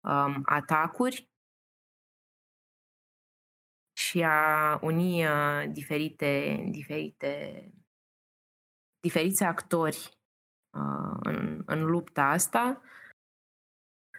[0.00, 1.30] um, atacuri
[3.92, 7.64] și a uni uh, diferite, diferite,
[9.00, 10.18] diferiți actori
[10.70, 12.82] uh, în, în lupta asta,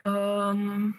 [0.03, 0.95] um,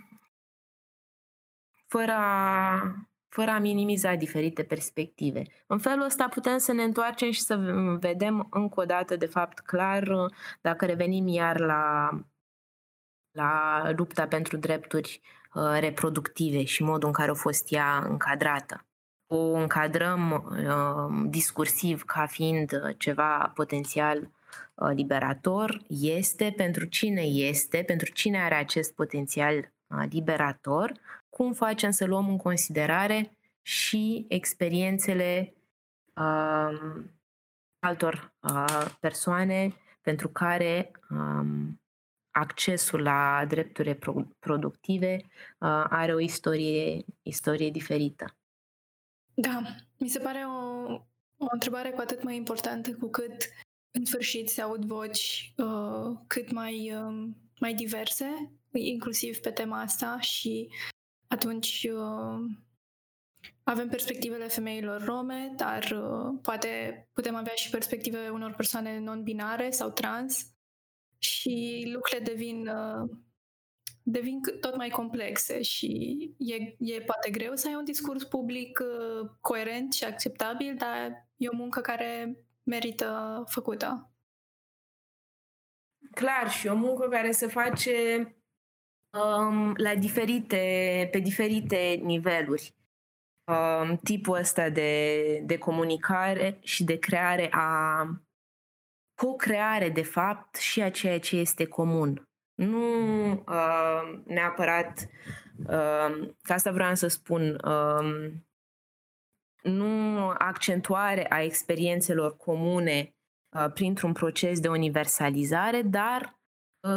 [1.86, 5.42] fără a, fără a minimiza diferite perspective.
[5.66, 7.56] În felul ăsta putem să ne întoarcem și să
[8.00, 10.08] vedem încă o dată, de fapt, clar,
[10.60, 12.10] dacă revenim iar la,
[13.30, 15.20] la lupta pentru drepturi
[15.54, 18.86] uh, reproductive și modul în care a fost ea încadrată.
[19.26, 24.30] O încadrăm uh, discursiv ca fiind ceva potențial
[24.74, 29.72] uh, liberator, este pentru cine este, pentru cine are acest potențial
[30.10, 30.92] liberator,
[31.36, 35.54] cum facem să luăm în considerare și experiențele
[36.14, 37.04] uh,
[37.78, 41.80] altor uh, persoane pentru care um,
[42.30, 43.98] accesul la drepturi
[44.38, 48.36] productive uh, are o istorie, istorie diferită.
[49.34, 49.62] Da,
[49.98, 50.92] mi se pare o,
[51.36, 53.48] o întrebare cu atât mai importantă cu cât
[53.90, 57.28] în sfârșit se aud voci uh, cât mai, uh,
[57.60, 60.68] mai diverse, inclusiv pe tema asta și
[61.28, 62.50] atunci uh,
[63.62, 69.90] avem perspectivele femeilor rome, dar uh, poate putem avea și perspective unor persoane non-binare sau
[69.90, 70.54] trans
[71.18, 73.10] și lucrurile devin, uh,
[74.02, 75.90] devin tot mai complexe și
[76.38, 81.48] e, e poate greu să ai un discurs public uh, coerent și acceptabil, dar e
[81.48, 84.10] o muncă care merită făcută.
[86.14, 88.26] Clar, și o muncă care se face
[89.14, 92.74] um, la diferite, pe diferite niveluri.
[93.44, 98.06] Um, tipul ăsta de, de comunicare și de creare a
[99.14, 102.28] co-creare, de fapt, și a ceea ce este comun.
[102.54, 105.08] Nu uh, neapărat,
[105.58, 108.32] uh, ca asta vreau să spun, uh,
[109.62, 113.14] nu accentuare a experiențelor comune
[113.56, 116.43] uh, printr-un proces de universalizare, dar Uh,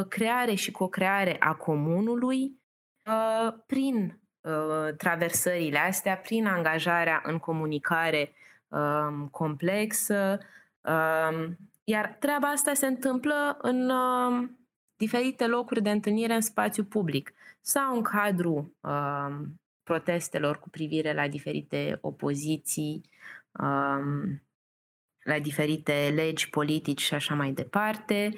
[0.08, 2.60] creare și co-creare a comunului
[3.06, 8.32] uh, prin uh, traversările astea, prin angajarea în comunicare
[8.68, 10.38] um, complexă,
[10.80, 14.58] um, iar treaba asta se întâmplă în um,
[14.96, 18.76] diferite locuri de întâlnire în spațiu public sau în cadrul
[19.82, 23.00] protestelor cu privire la diferite opoziții,
[25.22, 28.34] la diferite legi politici și așa mai departe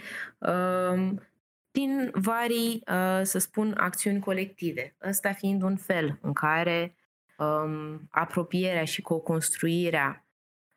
[1.71, 4.97] prin varii, uh, să spun, acțiuni colective.
[5.09, 6.95] Ăsta fiind un fel în care
[7.39, 10.27] um, apropierea și co-construirea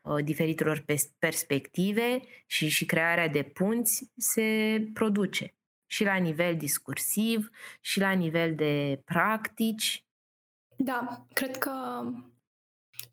[0.02, 0.86] uh, diferitelor
[1.20, 5.54] perspective și, și crearea de punți se produce
[5.86, 7.50] și la nivel discursiv
[7.82, 10.06] și la nivel de practici.
[10.78, 12.04] Da, cred că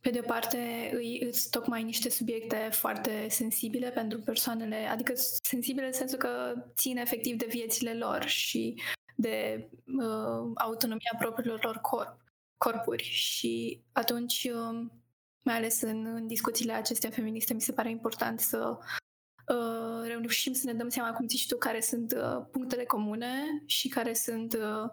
[0.01, 5.13] pe de o parte, îi îți tocmai niște subiecte foarte sensibile pentru persoanele, adică
[5.43, 8.75] sensibile în sensul că țin efectiv de viețile lor și
[9.15, 12.17] de uh, autonomia propriilor lor corp,
[12.57, 13.03] corpuri.
[13.03, 14.87] Și atunci, uh,
[15.43, 18.79] mai ales în, în discuțiile acestea feministe, mi se pare important să
[19.49, 23.89] uh, reușim să ne dăm seama, cum zici tu, care sunt uh, punctele comune și
[23.89, 24.91] care sunt uh,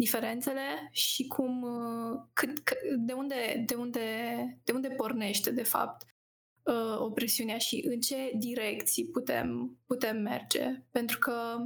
[0.00, 2.62] diferențele și cum, uh, cât,
[2.96, 4.00] de, unde, de, unde,
[4.64, 6.06] de unde pornește, de fapt,
[6.62, 10.82] uh, opresiunea și în ce direcții putem, putem merge.
[10.90, 11.56] Pentru că,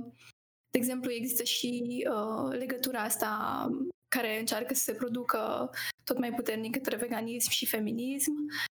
[0.71, 3.69] de exemplu, există și uh, legătura asta
[4.09, 5.71] care încearcă să se producă
[6.05, 8.33] tot mai puternic către veganism și feminism,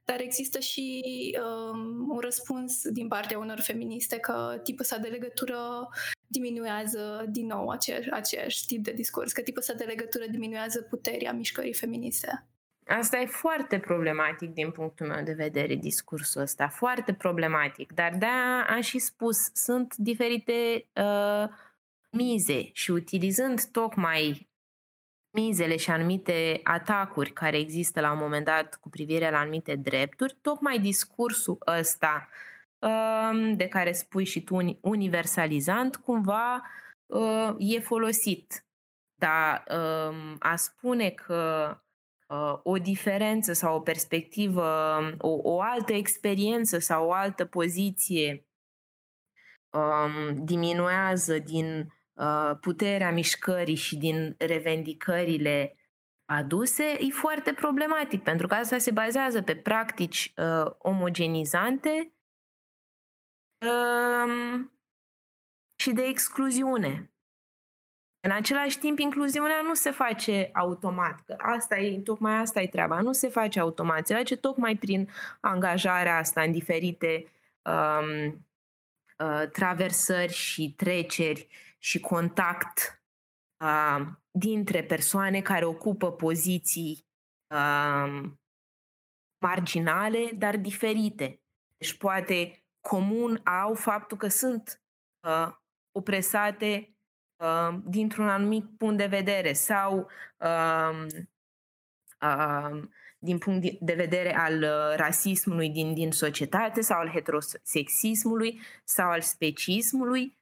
[0.03, 1.01] dar există și
[1.39, 5.87] um, un răspuns din partea unor feministe că tipul ăsta de legătură
[6.33, 11.33] diminuează din nou aceeași, aceeași tip de discurs, că tipul ăsta de legătură diminuează puterea
[11.33, 12.45] mișcării feministe.
[12.87, 17.91] Asta e foarte problematic din punctul meu de vedere, discursul ăsta, foarte problematic.
[17.93, 21.47] Dar da, am și spus, sunt diferite uh,
[22.09, 24.49] mize și utilizând tocmai
[25.31, 30.37] mizele și anumite atacuri care există la un moment dat cu privire la anumite drepturi,
[30.41, 32.52] tocmai discursul ăsta um,
[33.55, 36.63] de care spui și tu universalizant, cumva
[37.05, 38.65] uh, e folosit.
[39.15, 41.73] Dar um, a spune că
[42.27, 48.47] uh, o diferență sau o perspectivă, o, o altă experiență sau o altă poziție
[49.69, 55.77] um, diminuează din uh, puterea mișcării și din revendicările
[56.25, 62.12] aduse, e foarte problematic, pentru că asta se bazează pe practici uh, omogenizante
[63.65, 64.65] uh,
[65.75, 67.13] și de excluziune.
[68.25, 73.01] În același timp, incluziunea nu se face automat, că asta e, tocmai asta e treaba,
[73.01, 75.09] nu se face automat, se face tocmai prin
[75.41, 77.31] angajarea asta în diferite
[77.61, 78.45] um,
[79.17, 83.03] uh, traversări și treceri și contact
[83.57, 87.05] uh, dintre persoane care ocupă poziții
[87.47, 88.23] uh,
[89.37, 91.41] marginale, dar diferite.
[91.77, 94.81] Deci poate comun au faptul că sunt
[95.27, 95.53] uh,
[95.91, 96.95] opresate
[97.35, 101.05] uh, dintr-un anumit punct de vedere sau uh,
[102.21, 102.81] uh,
[103.19, 109.21] din punct de vedere al uh, rasismului din, din societate sau al heterosexismului sau al
[109.21, 110.37] specismului,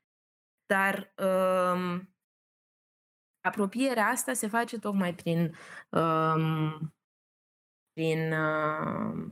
[0.66, 2.00] dar uh,
[3.42, 5.56] apropierea asta se face tocmai prin,
[5.90, 6.80] uh,
[7.94, 9.32] prin, uh,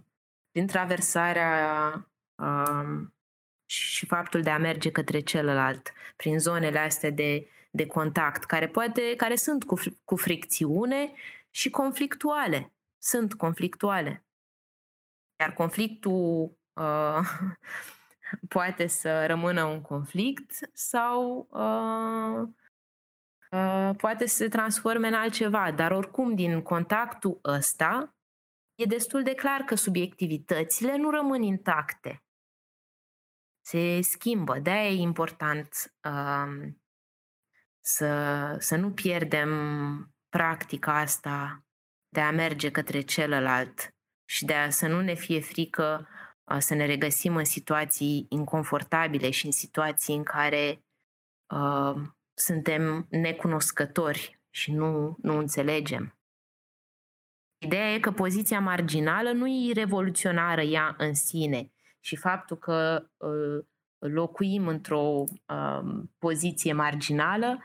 [0.51, 2.08] prin traversarea
[2.39, 3.07] uh,
[3.69, 9.15] și faptul de a merge către celălalt, prin zonele astea de, de contact, care, poate,
[9.15, 11.13] care sunt cu, cu fricțiune
[11.49, 12.73] și conflictuale.
[12.97, 14.25] Sunt conflictuale.
[15.39, 17.19] Iar conflictul uh,
[18.55, 22.47] poate să rămână un conflict sau uh,
[23.51, 25.71] uh, poate să se transforme în altceva.
[25.71, 28.15] Dar oricum, din contactul ăsta,
[28.75, 32.23] e destul de clar că subiectivitățile nu rămân intacte
[33.69, 34.59] se schimbă.
[34.59, 36.71] De-aia e important uh,
[37.81, 39.49] să, să nu pierdem
[40.29, 41.65] practica asta
[42.09, 46.07] de a merge către celălalt și de a să nu ne fie frică
[46.43, 50.83] uh, să ne regăsim în situații inconfortabile și în situații în care
[51.53, 52.01] uh,
[52.33, 56.19] suntem necunoscători și nu, nu înțelegem.
[57.57, 63.65] Ideea e că poziția marginală nu e revoluționară ea în sine, și faptul că uh,
[63.99, 65.81] locuim într-o uh,
[66.17, 67.59] poziție marginală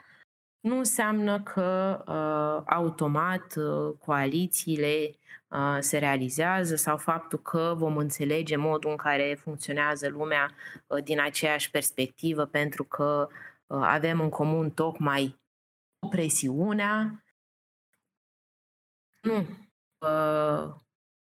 [0.64, 8.56] nu înseamnă că uh, automat uh, coalițiile uh, se realizează sau faptul că vom înțelege
[8.56, 10.54] modul în care funcționează lumea
[10.86, 13.28] uh, din aceeași perspectivă pentru că
[13.66, 15.40] uh, avem în comun tocmai
[15.98, 17.24] opresiunea.
[19.22, 19.46] Nu.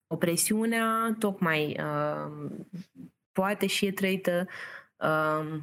[0.07, 2.49] Uh, opresiunea tocmai uh,
[3.32, 4.48] poate și e trăită
[4.98, 5.60] uh,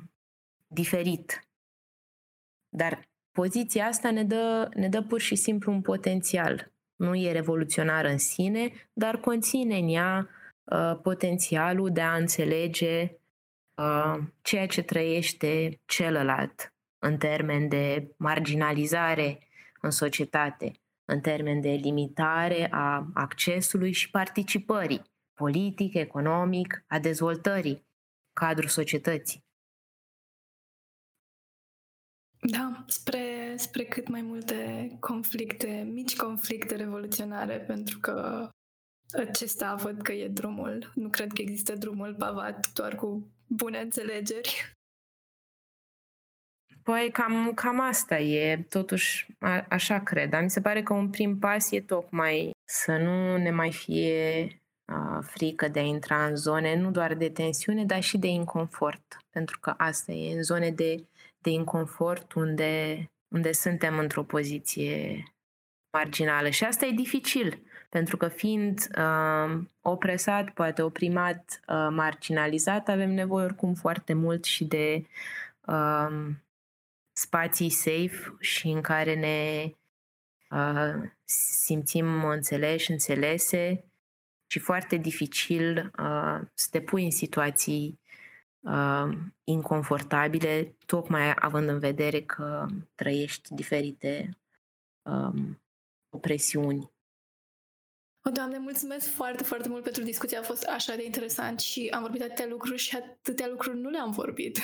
[0.67, 1.49] diferit.
[2.69, 6.73] Dar poziția asta ne dă, ne dă pur și simplu un potențial.
[6.97, 10.29] Nu e revoluționar în sine, dar conține în ea
[10.65, 13.17] uh, potențialul de a înțelege
[13.75, 19.49] uh, ceea ce trăiește celălalt în termen de marginalizare
[19.81, 20.73] în societate,
[21.13, 25.03] în termen de limitare a accesului și participării
[25.35, 27.87] politic, economic, a dezvoltării
[28.33, 29.45] cadrul societății.
[32.51, 38.49] Da, spre, spre cât mai multe conflicte, mici conflicte revoluționare, pentru că
[39.13, 40.93] acesta văd că e drumul.
[40.95, 44.73] Nu cred că există drumul pavat doar cu bune înțelegeri.
[46.83, 50.31] Păi cam, cam asta e, totuși a, așa cred.
[50.31, 54.47] Dar mi se pare că un prim pas e tocmai să nu ne mai fie
[54.85, 59.17] a, frică de a intra în zone nu doar de tensiune, dar și de inconfort.
[59.31, 61.07] Pentru că asta e, în zone de,
[61.39, 65.25] de inconfort unde, unde suntem într-o poziție
[65.93, 66.49] marginală.
[66.49, 73.45] Și asta e dificil, pentru că fiind uh, opresat, poate oprimat, uh, marginalizat, avem nevoie
[73.45, 75.07] oricum foarte mult și de
[75.67, 76.29] uh,
[77.13, 79.71] spații safe și în care ne
[80.51, 83.85] uh, simțim înțeleși, înțelese
[84.47, 88.01] și foarte dificil uh, să te pui în situații
[88.61, 89.09] uh,
[89.45, 94.39] inconfortabile, tocmai având în vedere că trăiești diferite
[95.03, 95.63] um,
[96.09, 96.91] opresiuni.
[98.25, 100.41] O, Doamne, mulțumesc foarte, foarte mult pentru discuția.
[100.41, 104.11] A fost așa de interesant și am vorbit atâtea lucruri și atâtea lucruri nu le-am
[104.11, 104.59] vorbit.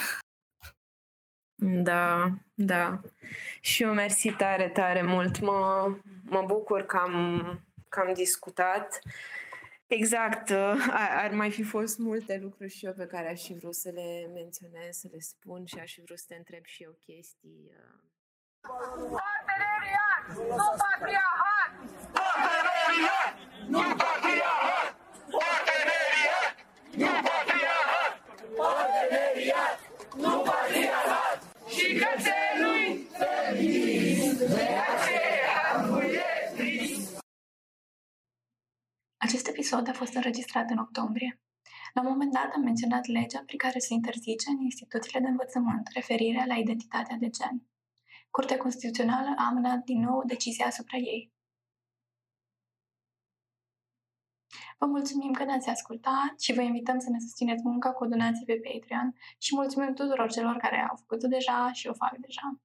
[1.61, 3.01] Da, da.
[3.61, 5.41] Și eu mersi tare, tare mult.
[5.41, 5.91] Mă,
[6.23, 7.43] mă bucur că am,
[7.89, 8.99] că am discutat.
[9.87, 10.51] Exact,
[10.91, 14.31] ar, mai fi fost multe lucruri și eu pe care aș fi vrut să le
[14.35, 17.71] menționez, să le spun și aș fi vrut să te întreb și eu chestii.
[17.71, 18.01] Uh.
[18.61, 21.71] Parteneriat, nu patriarhat!
[22.15, 22.21] Nu
[22.61, 23.35] patriarhat!
[23.69, 24.93] Nu patriarhat!
[30.17, 31.08] Nu patriarhat!
[31.89, 35.57] și cățelui feliz, de aceea.
[39.17, 41.41] Acest episod a fost înregistrat în octombrie.
[41.95, 45.89] La un moment dat am menționat legea prin care se interzice în instituțiile de învățământ
[45.95, 47.63] referirea la identitatea de gen.
[48.31, 51.33] Curtea Constituțională a amânat din nou decizia asupra ei.
[54.79, 58.61] Vă mulțumim că ne-ați ascultat și vă invităm să ne susțineți munca cu donații pe
[58.65, 62.61] Patreon și mulțumim tuturor celor care au făcut-o deja și o fac deja.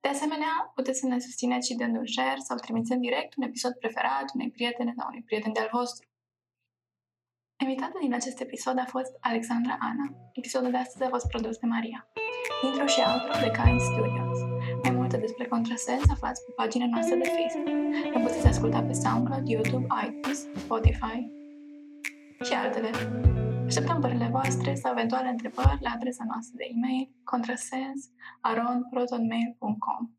[0.00, 3.72] De asemenea, puteți să ne susțineți și dând un share sau trimițând direct un episod
[3.72, 6.08] preferat unei prietene sau unui prieten de-al vostru.
[7.62, 10.30] Invitată din acest episod a fost Alexandra Ana.
[10.32, 12.08] Episodul de astăzi a fost produs de Maria.
[12.62, 14.45] Intro și outro de Kind Studios.
[15.06, 17.68] Mai multe despre contrasens aflați pe pagina noastră de Facebook.
[18.14, 21.18] Ne puteți asculta pe SoundCloud, YouTube, iTunes, Spotify
[22.46, 22.90] și altele.
[23.66, 30.15] Așteptăm părerile voastre sau eventuale întrebări la adresa noastră de e-mail contrasens.aronprotonmail.com